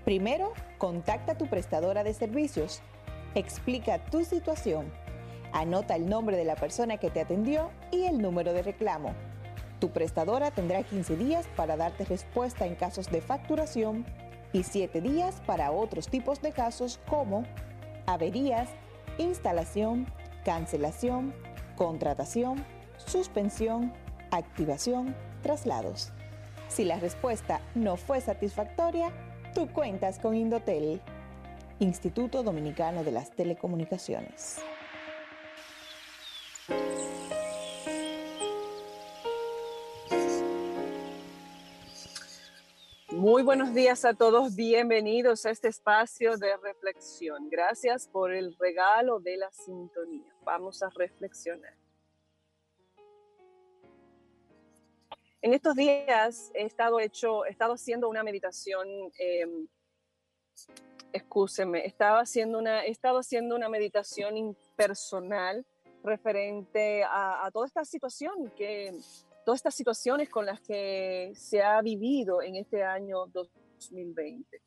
[0.05, 2.81] Primero, contacta a tu prestadora de servicios.
[3.33, 4.85] Explica tu situación.
[5.51, 9.15] Anota el nombre de la persona que te atendió y el número de reclamo.
[9.79, 14.05] Tu prestadora tendrá 15 días para darte respuesta en casos de facturación
[14.53, 17.43] y 7 días para otros tipos de casos como
[18.05, 18.69] averías,
[19.17, 20.07] instalación,
[20.43, 21.33] cancelación,
[21.75, 22.65] contratación,
[22.97, 23.93] suspensión,
[24.31, 26.11] activación, traslados.
[26.67, 29.11] Si la respuesta no fue satisfactoria,
[29.53, 31.01] tú cuentas con Indotel,
[31.79, 34.61] Instituto Dominicano de las Telecomunicaciones.
[43.21, 47.51] Muy buenos días a todos, bienvenidos a este espacio de reflexión.
[47.51, 50.25] Gracias por el regalo de la sintonía.
[50.43, 51.75] Vamos a reflexionar.
[55.39, 58.87] En estos días he estado, hecho, he estado haciendo una meditación,
[59.19, 59.45] eh,
[61.83, 65.63] estaba haciendo una, he estado haciendo una meditación impersonal
[66.03, 68.91] referente a, toda esta situación que
[69.45, 74.61] todas estas situaciones con las que se ha vivido en este año 2020.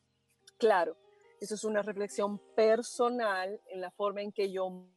[0.59, 0.97] Claro,
[1.41, 4.89] eso es una reflexión personal en la forma en que yo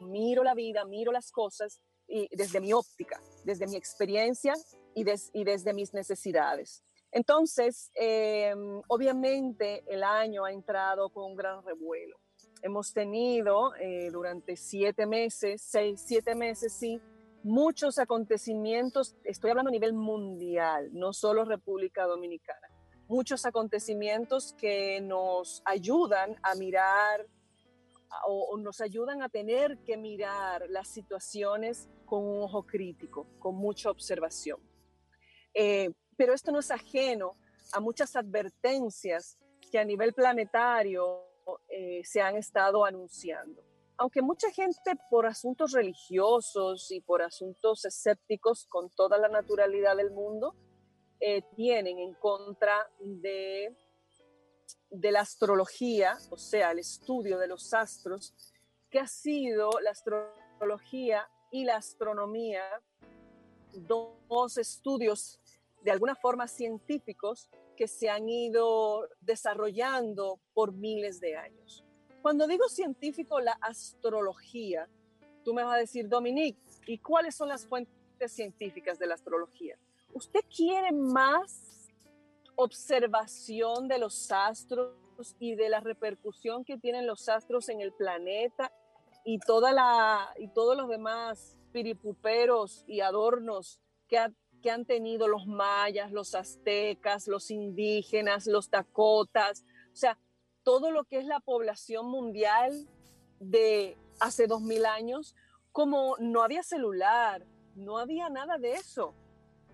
[0.00, 4.54] miro la vida, miro las cosas y desde mi óptica, desde mi experiencia
[4.94, 6.84] y, y desde mis necesidades.
[7.14, 12.18] Entonces, em, obviamente el año ha entrado con un gran revuelo.
[12.64, 16.98] Hemos tenido eh, durante siete meses, seis, siete meses, sí,
[17.42, 22.70] muchos acontecimientos, estoy hablando a nivel mundial, no solo República Dominicana,
[23.06, 27.26] muchos acontecimientos que nos ayudan a mirar
[28.26, 33.90] o, nos ayudan a tener que mirar las situaciones con un ojo crítico, con mucha
[33.90, 34.58] observación.
[35.52, 37.36] Eh, pero esto no es ajeno
[37.74, 39.36] a muchas advertencias
[39.70, 41.33] que a nivel planetario
[41.68, 43.62] eh, se han estado anunciando.
[43.96, 50.10] Aunque mucha gente por asuntos religiosos y por asuntos escépticos con toda la naturalidad del
[50.10, 50.54] mundo,
[51.20, 53.74] eh, tienen en contra de,
[54.90, 58.34] de la astrología, o sea, el estudio de los astros,
[58.90, 62.62] que ha sido la astrología y la astronomía
[63.72, 65.40] dos estudios
[65.82, 71.84] de alguna forma científicos que se han ido desarrollando por miles de años.
[72.22, 74.88] Cuando digo científico, la astrología,
[75.44, 77.92] tú me vas a decir, Dominique, ¿y cuáles son las fuentes
[78.28, 79.78] científicas de la astrología?
[80.12, 81.90] ¿Usted quiere más
[82.56, 84.94] observación de los astros
[85.38, 88.72] y de la repercusión que tienen los astros en el planeta
[89.24, 94.32] y, toda la, y todos los demás piripuperos y adornos que ha
[94.64, 100.18] que han tenido los mayas, los aztecas, los indígenas, los dakotas, o sea,
[100.62, 102.88] todo lo que es la población mundial
[103.40, 105.36] de hace dos mil años,
[105.70, 109.14] como no había celular, no había nada de eso.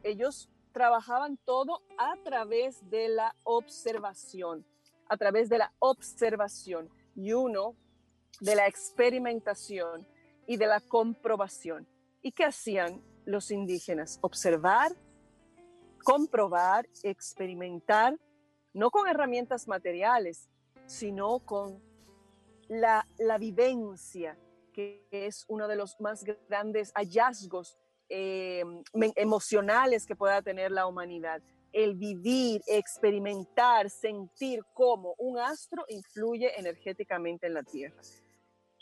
[0.02, 4.66] Ellos trabajaban todo a través de la observación,
[5.08, 7.76] a través de la observación y uno
[8.40, 10.04] de la experimentación
[10.48, 11.86] y de la comprobación.
[12.22, 13.08] ¿Y qué hacían?
[13.30, 14.92] Los indígenas, observar,
[16.02, 18.18] comprobar, experimentar,
[18.72, 20.48] no con herramientas materiales,
[20.86, 21.82] sino con
[22.68, 23.04] la,
[23.38, 24.36] vivencia,
[24.72, 27.76] que es uno de los más grandes hallazgos
[28.08, 28.64] eh,
[29.16, 31.42] emocionales que pueda tener la humanidad.
[31.72, 38.00] El vivir, experimentar, sentir cómo un astro influye energéticamente en la Tierra.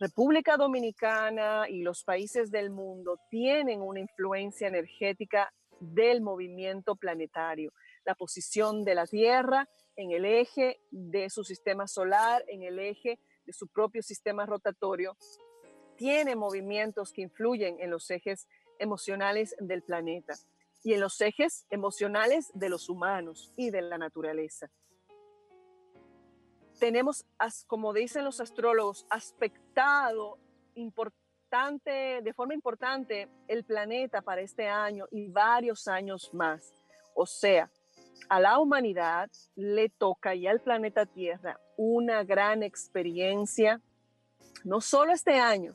[0.00, 7.72] República Dominicana y los países del mundo tienen una influencia energética del movimiento planetario,
[8.04, 13.18] la posición de la Tierra en el eje de su sistema solar, en el eje
[13.44, 15.16] de su propio sistema rotatorio,
[15.96, 18.46] tiene movimientos que influyen en los ejes
[18.78, 20.34] emocionales del planeta
[20.84, 24.70] y en los ejes emocionales de los humanos y de la naturaleza
[26.78, 27.26] tenemos,
[27.66, 30.38] como dicen los astrólogos, aspectado
[30.74, 36.72] importante, de forma importante el planeta para este año y varios años más.
[37.14, 37.70] O sea,
[38.28, 43.80] a la humanidad le toca y al planeta Tierra una gran experiencia,
[44.64, 45.74] no solo este año,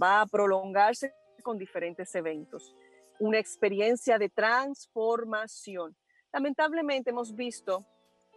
[0.00, 2.74] va a prolongarse con diferentes eventos,
[3.20, 5.96] una experiencia de transformación.
[6.32, 7.86] Lamentablemente hemos visto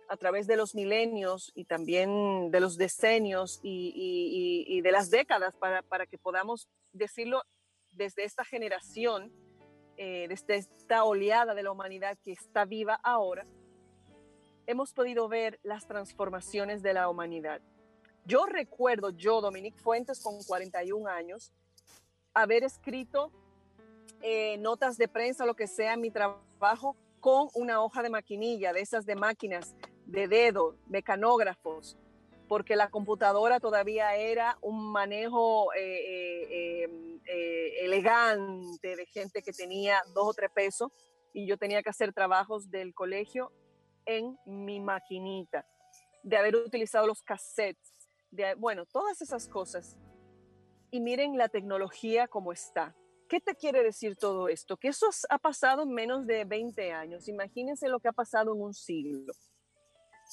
[0.10, 6.06] a través de los milenios y también de los decenios y, de las décadas para,
[6.06, 7.44] que podamos decirlo
[7.92, 9.32] desde esta generación,
[9.98, 13.46] eh, desde esta oleada de la humanidad que está viva ahora,
[14.66, 17.62] hemos podido ver las transformaciones de la humanidad.
[18.26, 21.54] Yo recuerdo, yo, Dominique Fuentes, con 41 años,
[22.34, 23.32] haber escrito
[24.22, 28.74] eh, notas de prensa, lo que sea, en mi trabajo, con una hoja de maquinilla,
[28.74, 29.76] de esas de máquinas
[30.08, 31.98] de dedo, mecanógrafos,
[32.48, 39.52] porque la computadora todavía era un manejo eh, eh, em, eh, elegante de gente que
[39.52, 40.92] tenía dos o tres pesos
[41.34, 43.52] y yo tenía que hacer trabajos del colegio
[44.06, 45.68] en mi maquinita,
[46.24, 47.94] de haber utilizado los cassettes,
[48.32, 49.98] de, bueno, todas esas cosas.
[50.90, 52.96] Y miren la tecnología como está.
[53.28, 54.78] ¿Qué te quiere decir todo esto?
[54.78, 57.28] Que eso ha pasado en menos de 20 años.
[57.28, 59.34] Imagínense lo que ha pasado en un siglo.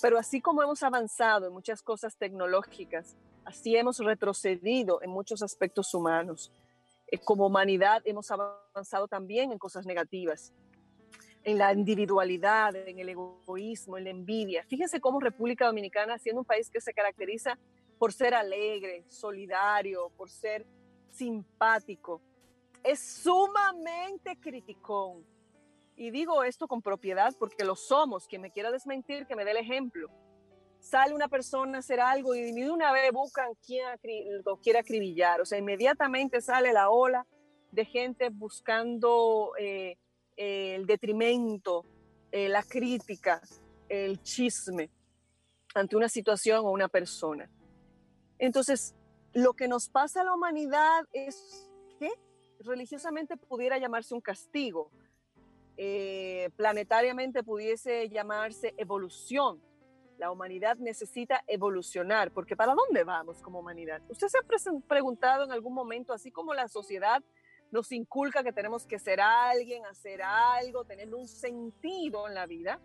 [0.03, 5.95] Pero así como hemos avanzado en muchas cosas tecnológicas, así hemos retrocedido en muchos aspectos
[5.95, 6.53] humanos.
[7.07, 10.53] Eh, como humanidad hemos avanzado también en cosas negativas,
[11.45, 14.65] en la individualidad, en el egoísmo, en la envidia.
[14.65, 17.59] Fíjense cómo República Dominicana, siendo un país que se caracteriza
[17.99, 20.67] por ser alegre, solidario, por ser
[21.11, 22.21] simpático.
[22.83, 25.25] Es sumamente criticón.
[25.97, 28.27] Y digo esto con propiedad porque lo somos.
[28.27, 30.09] Quien me quiera desmentir, que me dé el ejemplo.
[30.81, 33.87] Sale una persona a hacer algo y de una vez buscan quien
[34.45, 35.41] lo quiera acribillar.
[35.41, 37.27] O sea, inmediatamente sale la ola
[37.71, 39.97] de gente buscando eh,
[40.37, 41.85] el detrimento,
[42.31, 43.41] eh, la crítica,
[43.89, 44.91] el chisme
[45.75, 47.51] ante una situación o una persona.
[48.39, 48.95] Entonces,
[49.33, 51.69] lo que nos pasa a la humanidad es
[51.99, 52.11] que
[52.61, 54.91] religiosamente pudiera llamarse un castigo,
[55.77, 59.61] eh, planetariamente pudiese llamarse evolución.
[60.19, 64.01] La humanidad necesita evolucionar, porque ¿para dónde vamos como humanidad?
[64.09, 67.23] ¿Usted se ha preguntado en algún momento, así como la sociedad
[67.73, 72.81] nos inculca que tenemos que ser alguien, hacer algo, tener un sentido en la vida?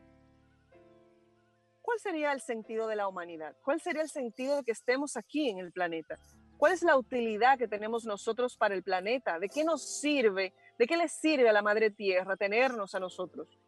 [1.81, 3.55] ¿Cuál sería el sentido de la humanidad?
[3.63, 6.17] ¿Cuál sería el sentido de que estemos aquí en el planeta?
[6.57, 9.39] ¿Cuál es la utilidad que tenemos nosotros para el planeta?
[9.39, 10.53] ¿De qué nos sirve?
[10.79, 13.59] ¿De qué le sirve a la Madre Tierra tenernos a nosotros?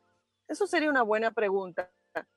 [0.47, 1.91] Eso sería una buena pregunta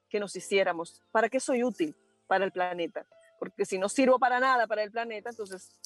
[0.09, 1.01] que nos hiciéramos.
[1.13, 1.97] ¿Para qué soy útil
[2.27, 3.07] para el planeta?
[3.39, 5.79] Porque si no sirvo para nada para el planeta, entonces,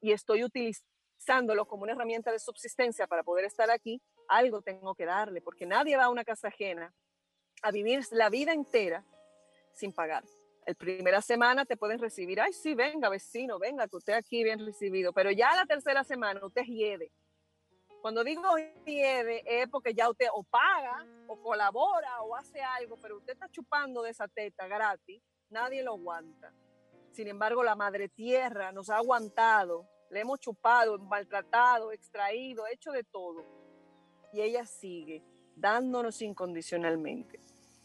[0.00, 5.04] y estoy utilizándolo como una herramienta de subsistencia para poder estar aquí, algo tengo que
[5.04, 6.94] darle, porque nadie va a una casa ajena
[7.60, 9.04] a vivir la vida entera
[9.74, 10.24] sin pagar.
[10.64, 14.64] El primera semana te pueden recibir, ay, sí, venga, vecino, venga, que usted aquí bien
[14.64, 17.12] recibido, pero ya la tercera semana usted hiede.
[18.04, 18.42] Cuando digo
[18.84, 23.48] hiede es porque ya usted o paga, o colabora, o hace algo, pero usted está
[23.48, 26.52] chupando de esa teta gratis, nadie lo aguanta.
[27.12, 33.04] Sin embargo, la madre tierra nos ha aguantado, le hemos chupado, maltratado, extraído, hecho de
[33.04, 33.42] todo.
[34.34, 35.24] Y ella sigue
[35.56, 37.40] dándonos incondicionalmente.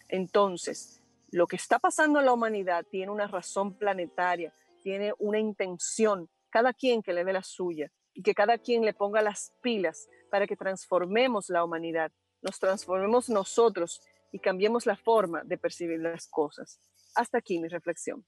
[0.10, 1.02] Entonces,
[1.32, 4.54] lo que está pasando en la humanidad tiene una razón planetaria,
[4.84, 7.90] tiene una intención, cada quien que le dé la suya
[8.20, 12.12] y que cada quien le ponga las pilas para que transformemos la humanidad,
[12.42, 14.02] nos transformemos nosotros
[14.34, 16.82] y cambiemos la forma de percibir las cosas.
[17.16, 18.26] Hasta aquí mi reflexión.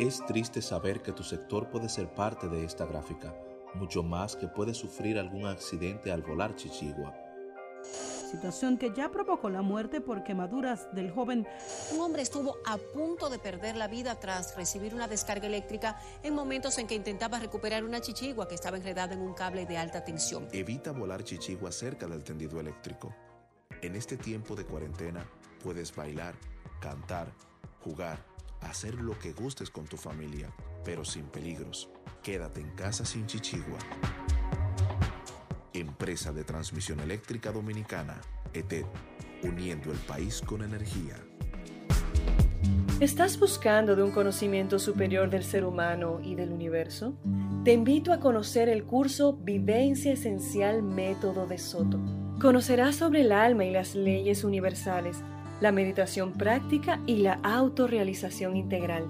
[0.00, 3.32] Es triste saber que tu sector puede ser parte de esta gráfica,
[3.74, 7.14] mucho más que puede sufrir algún accidente al volar Chichigua.
[8.30, 11.46] Situación que ya provocó la muerte por quemaduras del joven.
[11.92, 16.34] Un hombre estuvo a punto de perder la vida tras recibir una descarga eléctrica en
[16.34, 20.02] momentos en que intentaba recuperar una chichigua que estaba enredada en un cable de alta
[20.02, 20.48] tensión.
[20.52, 23.14] Evita volar chichigua cerca del tendido eléctrico.
[23.82, 25.26] En este tiempo de cuarentena
[25.62, 26.34] puedes bailar,
[26.80, 27.30] cantar,
[27.84, 30.50] jugar hacer lo que gustes con tu familia,
[30.84, 31.90] pero sin peligros.
[32.22, 33.78] Quédate en casa sin chichigua.
[35.72, 38.20] Empresa de Transmisión Eléctrica Dominicana,
[38.52, 38.84] ETED,
[39.42, 41.16] uniendo el país con energía.
[43.00, 47.14] ¿Estás buscando de un conocimiento superior del ser humano y del universo?
[47.64, 51.98] Te invito a conocer el curso Vivencia Esencial Método de Soto.
[52.40, 55.22] Conocerás sobre el alma y las leyes universales
[55.62, 59.06] la meditación práctica y la autorrealización integral.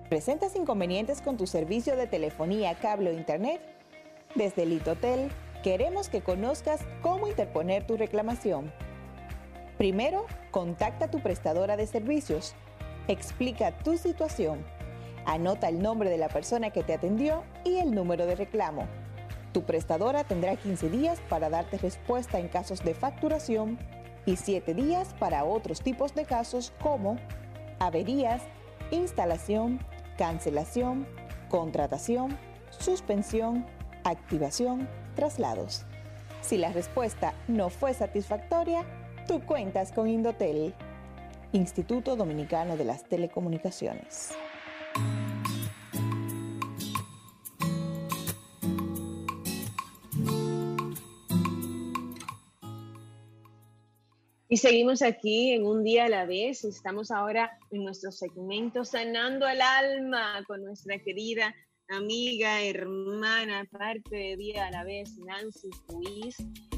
[0.08, 3.60] ¿Presentas inconvenientes con tu servicio de telefonía, cable o internet?
[4.34, 5.28] Desde Litotel
[5.68, 8.72] queremos que conozcas cómo interponer tu reclamación.
[9.76, 12.54] Primero, contacta a tu prestadora de servicios.
[13.06, 14.64] Explica tu situación.
[15.26, 18.88] Anota el nombre de la persona que te atendió y el número de reclamo.
[19.52, 23.78] Tu prestadora tendrá 15 días para darte respuesta en casos de facturación
[24.24, 27.18] y 7 días para otros tipos de casos como
[27.78, 28.40] averías,
[28.90, 29.80] instalación,
[30.16, 31.06] cancelación,
[31.50, 32.38] contratación,
[32.70, 33.66] suspensión,
[34.04, 34.88] activación,
[35.18, 35.84] traslados.
[36.42, 38.86] Si la respuesta no fue satisfactoria,
[39.26, 40.72] tú cuentas con Indotel,
[41.50, 44.30] Instituto Dominicano de las Telecomunicaciones.
[54.48, 56.64] Y seguimos aquí en un día a la vez.
[56.64, 61.52] Estamos ahora en nuestro segmento Sanando el Alma con nuestra querida
[61.88, 66.36] amiga, hermana, parte de Día a la vez, Nancy Ruiz.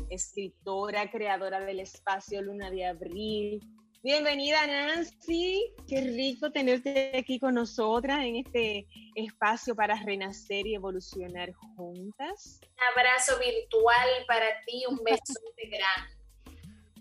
[0.08, 3.60] escritora, creadora del espacio Luna de Abril.
[4.02, 11.52] Bienvenida Nancy, qué rico tenerte aquí con nosotras en este espacio para renacer y evolucionar
[11.52, 12.60] juntas.
[12.62, 16.20] Un abrazo virtual para ti, un beso grande.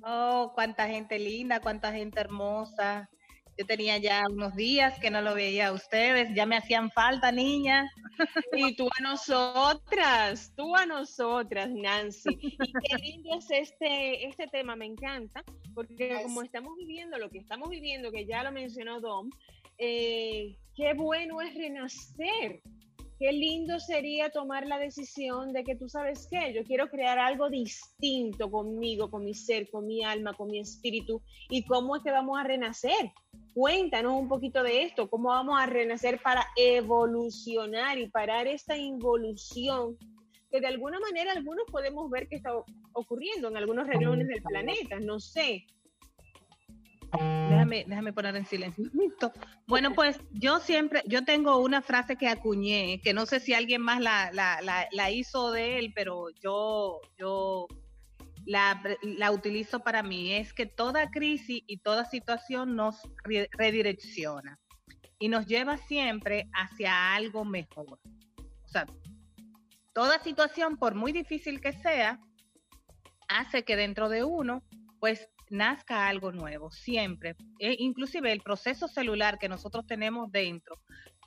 [0.03, 3.09] Oh, cuánta gente linda, cuánta gente hermosa.
[3.59, 7.29] Yo tenía ya unos días que no lo veía a ustedes, ya me hacían falta,
[7.29, 7.91] niña.
[8.53, 12.37] Y tú a nosotras, tú a nosotras, Nancy.
[12.41, 15.43] Y qué lindo es este, este tema, me encanta,
[15.73, 19.29] porque como estamos viviendo lo que estamos viviendo, que ya lo mencionó Dom,
[19.77, 22.61] eh, qué bueno es renacer,
[23.19, 27.49] qué lindo sería tomar la decisión de que tú sabes qué, yo quiero crear algo
[27.49, 32.11] distinto conmigo, con mi ser, con mi alma, con mi espíritu, y cómo es que
[32.11, 33.11] vamos a renacer.
[33.53, 39.97] Cuéntanos un poquito de esto, cómo vamos a renacer para evolucionar y parar esta involución
[40.51, 42.51] que de alguna manera algunos podemos ver que está
[42.93, 45.65] ocurriendo en algunos reuniones del planeta, no sé,
[47.11, 48.85] Déjame, déjame poner en silencio.
[49.67, 53.81] Bueno, pues yo siempre, yo tengo una frase que acuñé, que no sé si alguien
[53.81, 57.67] más la, la, la, hizo de él, pero yo, yo
[58.49, 64.59] la, utilizo para mí, es que toda crisis y toda situación nos redirecciona
[65.19, 67.99] y nos lleva siempre hacia algo mejor.
[68.63, 68.87] O sea,
[69.93, 72.19] toda situación, por muy difícil que sea,
[73.27, 74.63] hace que dentro de uno,
[74.99, 77.35] pues nazca algo nuevo, siempre.
[77.59, 80.75] E inclusive el proceso celular que nosotros tenemos dentro,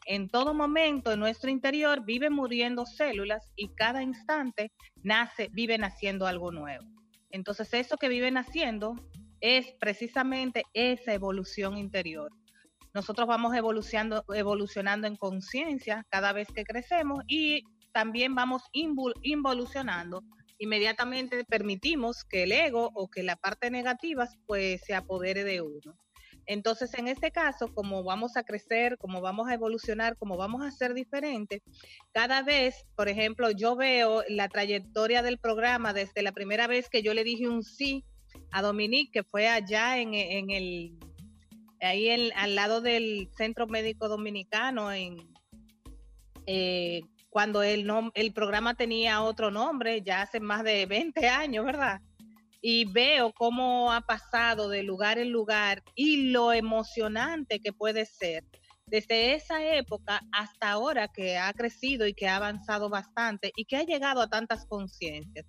[0.06, 4.72] en todo momento en nuestro interior vive muriendo células y cada instante
[5.04, 6.84] nace, vive naciendo algo nuevo.
[7.32, 8.94] Entonces eso que vive naciendo
[9.40, 12.30] es precisamente esa evolución interior.
[12.94, 20.22] Nosotros vamos evolucionando, evolucionando en conciencia cada vez que crecemos y también vamos involucionando
[20.62, 25.96] inmediatamente permitimos que el ego o que la parte negativa pues se apodere de uno.
[26.46, 30.70] Entonces, en este caso, como vamos a crecer, como vamos a evolucionar, como vamos a
[30.70, 31.62] ser diferentes,
[32.12, 37.02] cada vez, por ejemplo, yo veo la trayectoria del programa desde la primera vez que
[37.02, 38.04] yo le dije un sí
[38.50, 40.98] a Dominique, que fue allá en, el,
[41.80, 45.16] ahí al lado del Centro Médico Dominicano, en,
[46.46, 52.00] eh, cuando el, el programa tenía otro nombre, ya hace más de 20 años, ¿verdad?
[52.62, 58.44] Y veo cómo ha pasado de lugar en lugar y lo emocionante que puede ser
[58.86, 63.76] desde esa época hasta ahora que ha crecido y que ha avanzado bastante y que
[63.76, 65.46] ha llegado a tantas conciencias.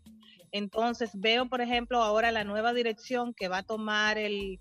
[0.52, 4.60] Entonces veo, por ejemplo, ahora la nueva dirección que va a tomar el,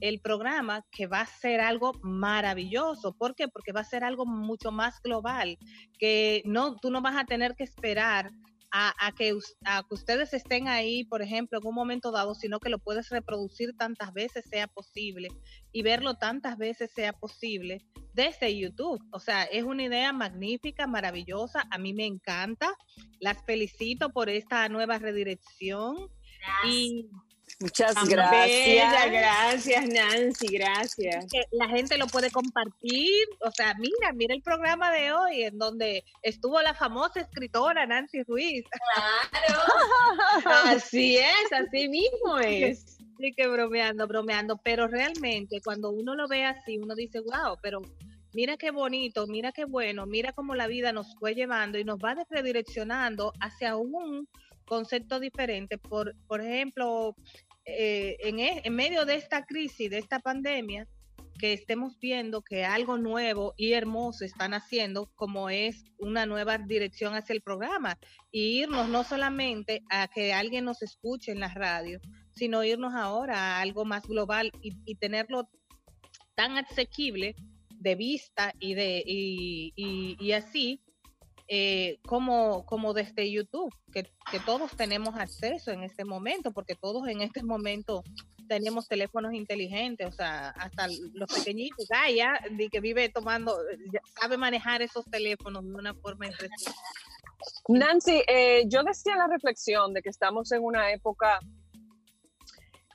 [0.00, 3.14] el programa que va a ser algo maravilloso.
[3.14, 3.48] ¿Por qué?
[3.48, 5.58] Porque va a ser algo mucho más global,
[5.98, 8.30] que no, tú no vas a tener que esperar
[8.72, 12.70] a, que, a, que, ustedes estén ahí, por ejemplo, en un momento dado, sino que
[12.70, 15.28] lo puedes reproducir tantas veces sea posible
[15.72, 19.00] y verlo tantas veces sea posible desde YouTube.
[19.12, 21.66] O sea, es una idea magnífica, maravillosa.
[21.70, 22.74] A mí me encanta.
[23.18, 25.96] Las felicito por esta nueva redirección.
[26.64, 27.10] Y
[27.58, 29.10] Muchas gracias.
[29.10, 31.26] gracias, Nancy, gracias.
[31.50, 33.26] La gente lo puede compartir.
[33.40, 38.22] O sea, mira, mira el programa de hoy en donde estuvo la famosa escritora Nancy
[38.22, 38.64] Ruiz.
[38.94, 39.60] Claro.
[40.76, 42.98] así es, así mismo es.
[43.18, 44.58] Sí, que bromeando, bromeando.
[44.64, 47.82] Pero realmente, cuando uno lo ve así, uno dice, wow, pero
[48.32, 51.98] mira qué bonito, mira qué bueno, mira cómo la vida nos fue llevando y nos
[51.98, 54.28] va redireccionando hacia un
[54.70, 55.78] concepto diferente.
[55.78, 57.16] Por, por ejemplo,
[57.64, 60.86] eh, en, e, en medio de esta crisis, de esta pandemia,
[61.40, 67.14] que estemos viendo que algo nuevo y hermoso están haciendo, como es una nueva dirección
[67.14, 67.98] hacia el programa,
[68.30, 71.98] y irnos no solamente a que alguien nos escuche en la radio,
[72.30, 75.48] sino irnos ahora a algo más global y, y tenerlo
[76.36, 77.34] tan asequible
[77.70, 79.72] de vista y de y,
[80.20, 80.80] y así
[81.52, 87.08] eh, como, como desde YouTube, que, que, todos tenemos acceso en este momento, porque todos
[87.08, 88.04] en este momento
[88.46, 93.58] tenemos teléfonos inteligentes, o sea, hasta los pequeñitos, ya de que vive tomando,
[94.20, 96.80] sabe manejar esos teléfonos de una forma impresionante.
[97.66, 101.40] Nancy, eh, yo decía la reflexión de que estamos en una época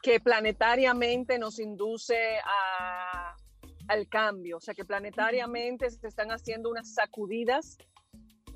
[0.02, 3.36] que planetariamente nos induce a,
[3.90, 7.78] al cambio, o sea, que planetariamente se están haciendo unas sacudidas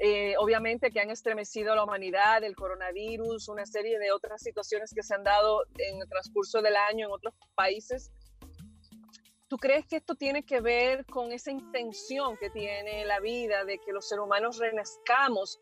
[0.02, 4.93] eh, obviamente que han estremecido a la humanidad, el coronavirus, una serie de otras situaciones
[4.93, 8.10] que se han dado en el transcurso del año en otros países.
[9.50, 13.78] ¿Tú crees que esto tiene que ver con esa intención que tiene la vida de
[13.80, 15.60] que los seres humanos renazcamos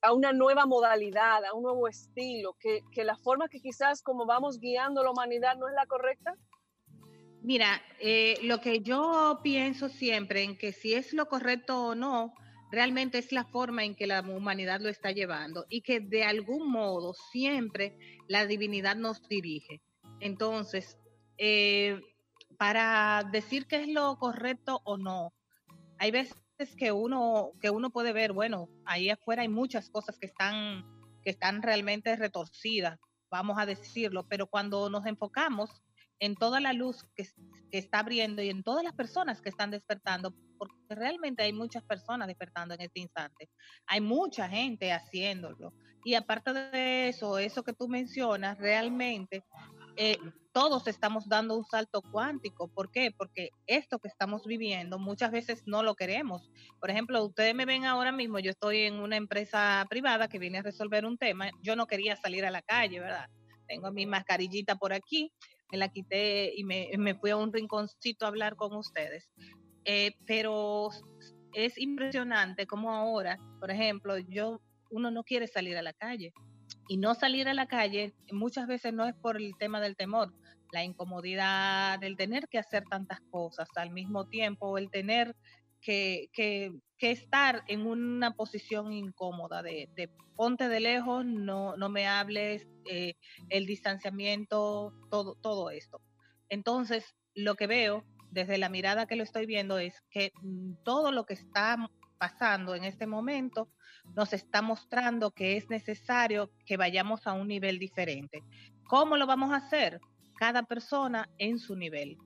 [0.00, 4.24] a una nueva modalidad, a un nuevo estilo, que, que la forma que quizás como
[4.24, 6.34] vamos guiando la humanidad no es la correcta?
[7.42, 12.32] Mira, eh, lo que yo pienso siempre en que si es lo correcto o no,
[12.70, 16.70] realmente es la forma en que la humanidad lo está llevando y que de algún
[16.70, 17.96] modo siempre
[18.28, 19.80] la divinidad nos dirige.
[20.20, 20.98] Entonces,
[21.38, 22.00] eh,
[22.58, 25.32] para decir qué es lo correcto o no,
[25.98, 26.36] hay veces
[26.76, 30.84] que uno, que uno puede ver, bueno, ahí afuera hay muchas cosas que están,
[31.22, 32.98] que están realmente retorcidas,
[33.30, 35.82] vamos a decirlo, pero cuando nos enfocamos
[36.20, 37.26] en toda la luz que,
[37.70, 42.28] está abriendo y en todas las personas que están despertando, porque realmente hay muchas personas
[42.28, 43.48] despertando en este instante.
[43.86, 45.72] Hay mucha gente haciéndolo.
[46.04, 49.44] Y aparte de eso, eso que tú mencionas, realmente
[49.96, 50.18] eh,
[50.52, 52.68] todos estamos dando un salto cuántico.
[52.68, 53.10] ¿Por qué?
[53.16, 56.50] Porque esto que estamos viviendo muchas veces no lo queremos.
[56.80, 60.58] Por ejemplo, ustedes me ven ahora mismo, yo estoy en una empresa privada que viene
[60.58, 61.50] a resolver un tema.
[61.62, 63.28] Yo no quería salir a la calle, ¿verdad?
[63.66, 65.32] Tengo mi mascarillita por aquí
[65.70, 69.30] me la quité y me, fui a un rinconcito a hablar con ustedes.
[69.90, 70.90] Eh, pero
[71.54, 74.60] es impresionante como ahora, por ejemplo, yo,
[74.90, 76.34] uno no quiere salir a la calle.
[76.88, 80.34] Y no salir a la calle muchas veces no es por el tema del temor,
[80.72, 85.34] la incomodidad del tener que hacer tantas cosas al mismo tiempo, el tener
[85.80, 86.70] que, que,
[87.00, 93.14] estar en una posición incómoda de, de ponte de lejos, no, no me hables, eh,
[93.48, 96.02] el distanciamiento, todo, todo esto.
[96.50, 101.12] Entonces, lo que veo desde la mirada que lo estoy viendo es que mm, todo
[101.12, 101.76] lo que está
[102.18, 103.68] pasando en este momento
[104.16, 108.42] nos está mostrando que es necesario que vayamos a un nivel diferente.
[108.84, 110.00] ¿Cómo lo vamos a hacer?
[110.38, 112.16] Cada persona en su nivel.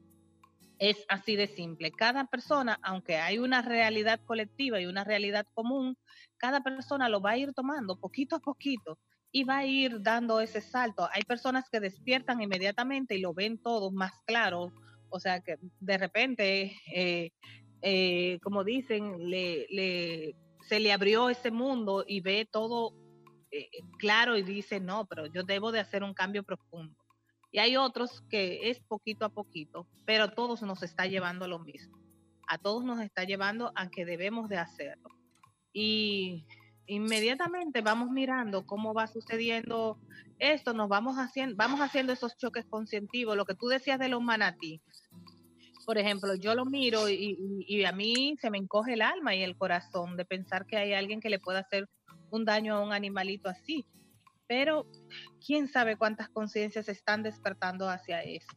[0.79, 1.93] Es así de simple.
[1.93, 5.97] Cada persona, aunque hay una realidad colectiva y una realidad común,
[6.39, 8.99] cada persona lo va a ir tomando poquito a poquito
[9.31, 11.09] y va a ir dando ese salto.
[11.13, 14.73] Hay personas que despiertan inmediatamente y lo ven todo más claro.
[15.13, 17.33] O sea, que de repente, eh,
[17.83, 22.95] eh, como dicen, le, se le abrió ese mundo y ve todo
[23.51, 26.97] eh, claro y dice, no, pero yo debo de hacer un cambio profundo.
[27.53, 31.59] Y hay otros que es poquito a poquito, pero todos nos está llevando a lo
[31.59, 31.99] mismo.
[32.49, 35.11] A todos nos está llevando a que debemos de hacerlo.
[35.75, 36.47] Y
[36.87, 39.99] inmediatamente vamos mirando cómo va sucediendo
[40.39, 44.23] esto, nos vamos haciendo, vamos haciendo esos choques conscientivos, lo que tú decías de los
[44.23, 44.81] manatí.
[45.87, 49.57] Por ejemplo, yo lo miro y, a mí se me encoge el alma y el
[49.57, 51.89] corazón de pensar que hay alguien que le pueda hacer
[52.31, 53.85] un daño a un animalito así
[54.53, 54.87] pero
[55.47, 58.53] quién sabe cuántas conciencias están despertando hacia eso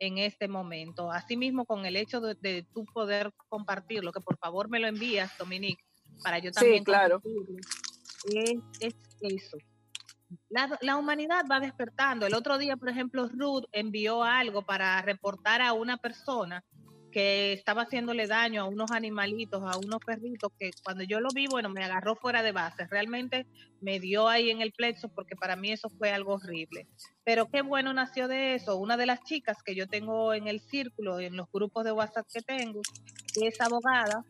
[0.00, 1.12] en este momento.
[1.12, 5.38] Asimismo, con el hecho de, de tu poder compartirlo, que por favor me lo envías,
[5.38, 5.84] Dominique,
[6.22, 6.78] para yo también.
[6.78, 7.22] Sí, claro.
[8.80, 9.56] Es, eso.
[10.48, 12.26] La, la, humanidad va despertando.
[12.26, 16.64] El otro día, por ejemplo, Ruth envió algo para reportar a una persona
[17.10, 21.46] que estaba haciéndole daño a unos animalitos, a unos perritos, que cuando yo lo vi,
[21.46, 22.86] bueno, me agarró fuera de base.
[22.86, 23.46] Realmente
[23.80, 26.86] me dio ahí en el plexo porque para mí eso fue algo horrible.
[27.24, 28.76] Pero qué bueno nació de eso.
[28.76, 32.26] Una de las chicas que yo tengo en el círculo, en los grupos de WhatsApp
[32.32, 32.80] que tengo,
[33.34, 34.24] que es abogada,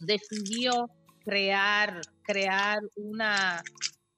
[0.00, 0.88] decidió
[1.24, 3.62] crear, crear una,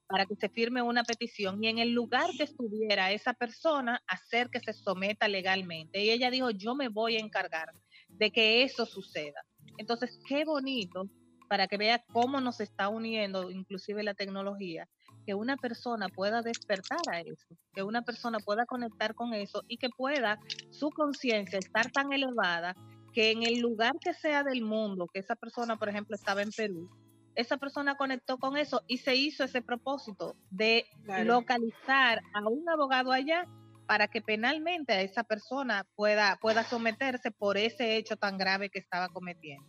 [0.07, 4.49] para que se firme una petición y en el lugar que estuviera esa persona, hacer
[4.49, 6.03] que se someta legalmente.
[6.03, 7.73] Y ella dijo, yo me voy a encargar
[8.09, 9.43] de que eso suceda.
[9.77, 11.09] Entonces, qué bonito
[11.47, 14.87] para que vea cómo nos está uniendo inclusive la tecnología,
[15.25, 19.77] que una persona pueda despertar a eso, que una persona pueda conectar con eso y
[19.77, 20.39] que pueda
[20.71, 22.75] su conciencia estar tan elevada
[23.17, 26.51] que en el lugar que sea del mundo, que esa persona, por ejemplo, estaba en
[26.51, 26.87] Perú,
[27.33, 30.85] esa persona conectó con eso y se hizo ese propósito de
[31.25, 33.47] localizar a un abogado allá
[33.87, 38.77] para que penalmente a esa persona pueda, pueda someterse por ese hecho tan grave que
[38.77, 39.67] estaba cometiendo.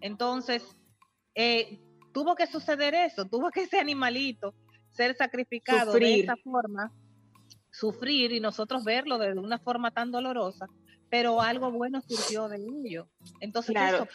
[0.00, 0.64] Entonces,
[1.34, 1.80] eh,
[2.12, 4.54] tuvo que suceder eso, tuvo que ese animalito
[4.90, 6.92] ser sacrificado de esa forma,
[7.74, 10.66] sufrir y nosotros verlo de una forma tan dolorosa,
[11.10, 13.08] pero algo bueno surgió de ello.
[13.40, 14.08] Entonces, eso,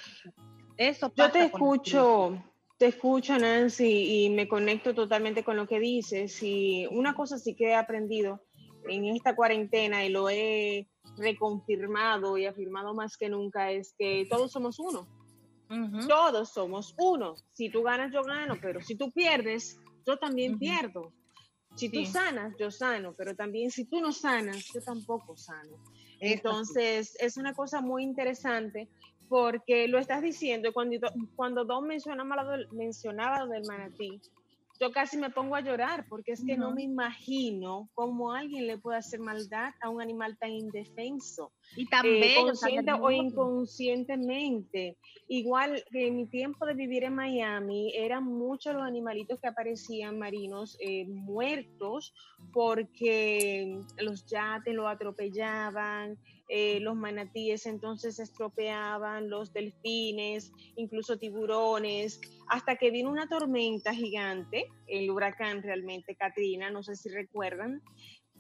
[0.78, 2.42] eso Yo te escucho,
[2.78, 6.42] te escucho, Nancy, y me conecto totalmente con lo que dices.
[6.42, 8.42] Y una cosa sí que he aprendido
[8.88, 10.88] en esta cuarentena y lo he
[11.18, 15.08] reconfirmado y afirmado más que nunca es que todos somos uno.
[16.08, 17.36] Todos somos uno.
[17.54, 21.14] Si tú ganas, yo gano, pero si tú pierdes, yo también pierdo.
[21.80, 25.78] Si tú sanas, yo sano, pero también si tú no sanas, yo tampoco sano.
[26.20, 28.90] Entonces, es una cosa muy interesante
[29.30, 30.98] porque lo estás diciendo cuando,
[31.36, 34.20] cuando Don mencionaba, mencionaba lo del manatí,
[34.80, 38.78] yo casi me pongo a llorar porque es que no me imagino cómo alguien le
[38.78, 41.52] puede hacer maldad a un animal tan indefenso.
[41.76, 44.98] Y también eh, consciente o inconscientemente.
[45.28, 50.18] Igual que en mi tiempo de vivir en Miami, eran muchos los animalitos que aparecían
[50.18, 52.14] marinos eh, muertos
[52.54, 56.18] porque los yates lo atropellaban,
[56.52, 63.94] eh, los manatíes entonces se estropeaban, los delfines, incluso tiburones, hasta que vino una tormenta
[63.94, 67.84] gigante, el huracán realmente, Katrina, no sé si recuerdan,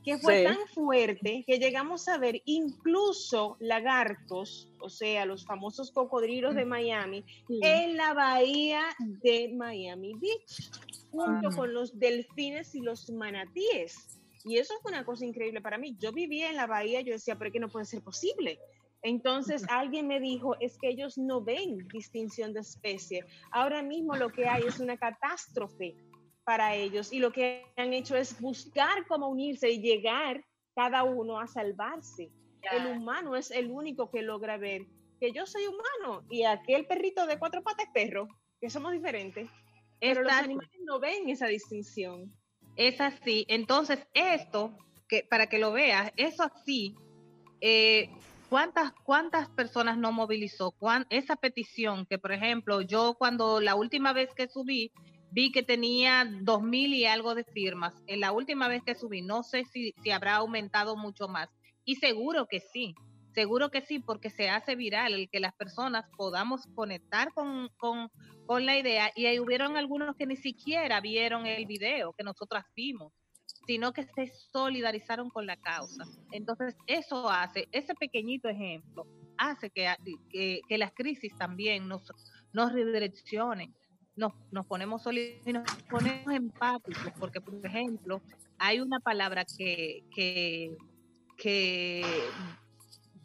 [0.03, 6.55] que fue tan fuerte que llegamos a ver incluso lagartos, o sea, los famosos cocodrilos
[6.55, 7.23] de Miami,
[7.61, 10.71] en la bahía de Miami Beach,
[11.11, 14.18] junto con los delfines y los manatíes.
[14.45, 15.95] Y eso fue una cosa increíble para mí.
[15.99, 18.59] Yo vivía en la bahía, yo decía, pero es que no puede ser posible.
[19.01, 23.25] Entonces alguien me dijo, es que ellos no ven distinción de especie.
[23.51, 25.95] Ahora mismo lo que hay es una catástrofe
[26.43, 30.43] para ellos y lo que han hecho es buscar cómo unirse y llegar
[30.75, 32.31] cada uno a salvarse.
[32.73, 34.85] El humano es el único que logra ver
[35.19, 38.27] que yo soy humano y aquel perrito de cuatro patas es perro,
[38.59, 39.49] que somos diferentes.
[39.99, 42.33] Pero los animales no ven esa distinción.
[42.79, 43.45] Es así.
[43.49, 44.71] Entonces, esto,
[45.09, 46.95] que para que lo veas, eso así,
[47.59, 48.09] eh,
[48.49, 50.73] ¿cuántas, ¿cuántas personas no movilizó?
[51.09, 54.93] esa petición que, por ejemplo, yo cuando la última vez que subí,
[55.29, 57.93] vi que tenía dos mil y algo de firmas.
[58.07, 61.49] En la última vez que subí, no sé si, si habrá aumentado mucho más.
[61.83, 62.95] Y seguro que sí,
[63.33, 68.09] seguro que sí, porque se hace viral el que las personas podamos conectar con, con,
[68.45, 72.65] con la idea y ahí hubieron algunos que ni siquiera vieron el video que nosotras
[72.75, 73.13] vimos,
[73.67, 76.03] sino que se solidarizaron con la causa.
[76.31, 79.05] Entonces, eso hace, ese pequeñito ejemplo,
[79.37, 79.93] hace que,
[80.31, 82.11] que, las crisis también nos,
[82.51, 83.73] nos redireccionen,
[84.15, 85.03] nos, nos ponemos
[85.45, 88.21] y nos ponemos empáticos, porque, por ejemplo,
[88.57, 90.75] hay una palabra que, que,
[91.37, 92.03] que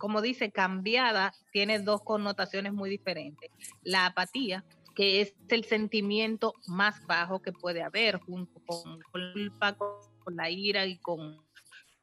[0.04, 3.50] como dice, cambiada, tiene dos connotaciones muy diferentes.
[3.84, 4.62] La apatía,
[4.94, 10.98] que es el sentimiento más bajo que puede haber, junto con, con la ira y
[10.98, 11.38] con,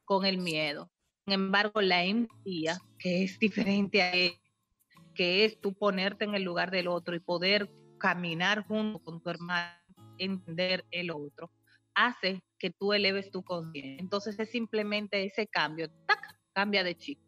[0.04, 0.90] con el miedo.
[1.24, 4.32] Sin embargo, la empatía, que es diferente a él,
[5.14, 9.30] que es tú ponerte en el lugar del otro y poder caminar junto con tu
[9.30, 9.78] hermano,
[10.18, 11.52] entender el otro,
[11.94, 14.00] hace que tú eleves tu conciencia.
[14.00, 16.18] Entonces es simplemente ese cambio, ¡tac!
[16.52, 17.20] cambia de chip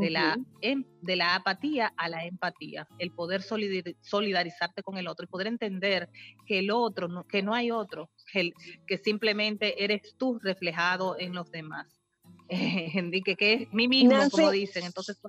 [0.00, 5.24] de, la, em, de la apatía a la empatía, el poder solidarizarte con el otro
[5.24, 6.08] y poder entender
[6.46, 8.52] que el otro, que no hay otro, que,
[8.86, 11.98] que simplemente eres tú reflejado en los demás.
[13.24, 14.84] que, que es mí mismo, como dicen.
[14.84, 15.20] Entonces,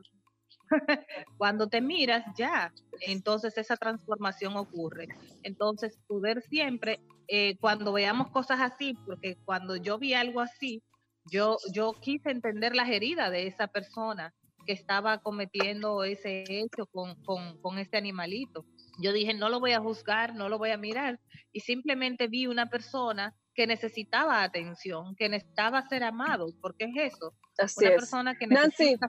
[1.38, 5.08] cuando te miras, ya, entonces esa transformación ocurre.
[5.44, 10.82] Entonces, poder siempre, eh, cuando veamos cosas así, porque cuando yo vi algo así,
[11.30, 14.34] yo, yo quise entender las heridas de esa persona
[14.66, 18.66] que estaba cometiendo ese hecho con, con, este animalito.
[19.02, 21.20] Yo dije, no lo voy a juzgar, no lo voy a mirar.
[21.52, 27.34] Y simplemente vi una persona que necesitaba atención, que necesitaba ser amado, porque es eso.
[27.78, 29.08] una persona que necesita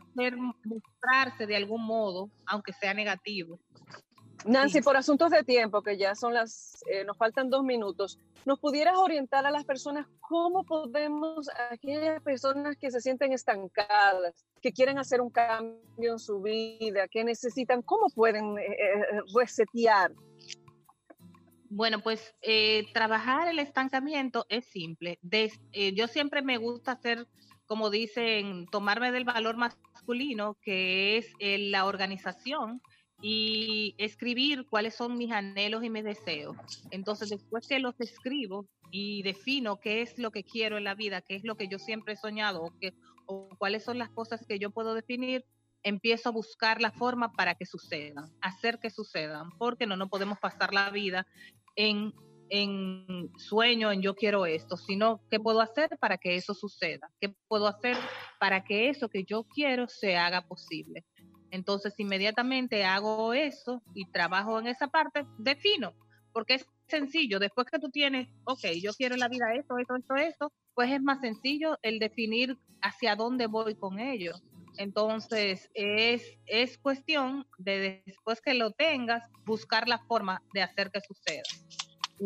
[0.65, 3.61] mostrarse de algún modo, aunque sea negativo.
[4.45, 8.59] Nancy, por asuntos de tiempo, que ya son las, eh, nos faltan dos minutos, ¿nos
[8.59, 14.73] pudieras orientar a las personas cómo podemos, a aquellas personas que se sienten estancadas, que
[14.73, 20.13] quieren hacer un cambio en su vida, que necesitan, cómo pueden eh, eh, resetear?
[21.69, 22.35] Bueno, pues
[22.93, 25.21] trabajar el estancamiento es simple.
[25.95, 27.29] yo siempre me gusta hacer,
[27.67, 32.83] como dicen, tomarme del valor masculino, que es la organización
[33.23, 36.57] y escribir cuáles son mis anhelos y mis deseos.
[36.91, 41.21] Entonces, después que los escribo y defino qué es lo que quiero en la vida,
[41.21, 42.95] qué es lo que yo siempre he soñado o, que,
[43.27, 45.45] o cuáles son las cosas que yo puedo definir,
[45.83, 50.39] empiezo a buscar la forma para que sucedan, hacer que sucedan, porque no, no podemos
[50.39, 51.27] pasar la vida
[51.77, 52.13] en,
[52.51, 57.35] en sueño, en yo quiero esto, sino qué puedo hacer para que eso suceda, qué
[57.49, 57.97] puedo hacer
[58.39, 61.05] para que eso que yo quiero se haga posible.
[61.51, 65.95] Entonces, inmediatamente hago eso y trabajo en esa parte, defino,
[66.33, 67.39] porque es sencillo.
[67.39, 70.91] Después que tú tienes, ok, yo quiero en la vida esto, esto, esto, esto, pues
[70.91, 74.33] es más sencillo el definir hacia dónde voy con ello.
[74.77, 81.01] Entonces, es, es cuestión de después que lo tengas, buscar la forma de hacer que
[81.01, 81.43] suceda.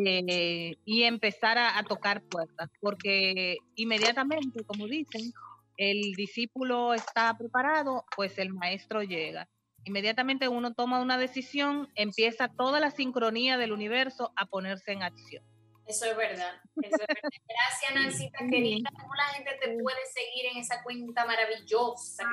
[0.07, 5.33] Eh, y empezar a, a, tocar puertas, porque inmediatamente, como dicen,
[5.77, 9.49] el discípulo está preparado, pues el maestro llega.
[9.85, 15.45] Inmediatamente uno toma una decisión, empieza toda la sincronía del universo a ponerse en acción.
[15.87, 16.55] Eso es verdad.
[16.83, 17.31] Eso es verdad.
[17.47, 18.89] Gracias, Nancita, querida.
[18.99, 22.25] ¿Cómo la gente te puede seguir en esa cuenta maravillosa?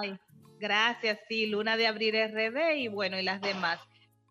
[0.00, 0.16] Ay,
[0.58, 3.78] gracias, sí, Luna de Abrir RD y bueno, y las demás.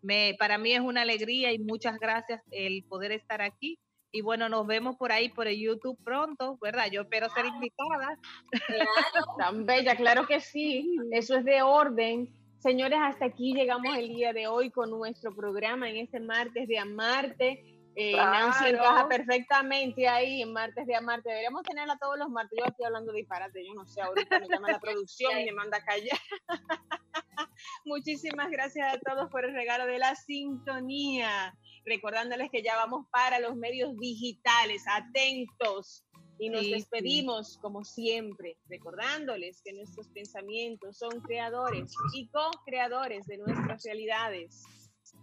[0.02, 3.78] Me, para mí es una alegría y muchas gracias el poder estar aquí.
[4.14, 6.84] Y bueno, nos vemos por ahí por el YouTube pronto, ¿verdad?
[6.88, 8.16] Yo espero ser invitada.
[8.64, 8.90] Claro.
[9.36, 10.96] Tan bella, claro que sí.
[11.10, 12.32] Eso es de orden.
[12.58, 16.78] Señores, hasta aquí llegamos el día de hoy con nuestro programa en este martes de
[16.78, 17.73] Amarte.
[17.96, 21.28] Eh, Nancy encaja perfectamente ahí martes de Amarte.
[21.28, 22.58] Deberíamos tenerla todos los martes.
[22.58, 25.52] Yo estoy hablando de disparate, yo no sé, ahorita me llama la producción y me
[25.52, 26.18] manda a callar.
[27.84, 31.54] Muchísimas gracias a todos por el regalo de la sintonía.
[31.84, 34.84] Recordándoles que ya vamos para los medios digitales.
[34.88, 36.04] Atentos.
[36.38, 43.38] Y nos Sí, despedimos como siempre, recordándoles que nuestros pensamientos son creadores y co-creadores de
[43.38, 44.64] nuestras realidades.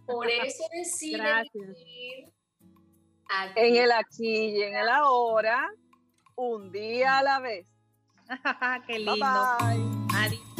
[0.06, 2.32] Por eso deciden Gracias.
[3.54, 5.68] En el aquí y en el ahora,
[6.36, 7.66] un día a la vez.
[8.86, 9.56] Qué Bye, lindo.
[9.58, 10.16] bye.
[10.16, 10.51] Adiós.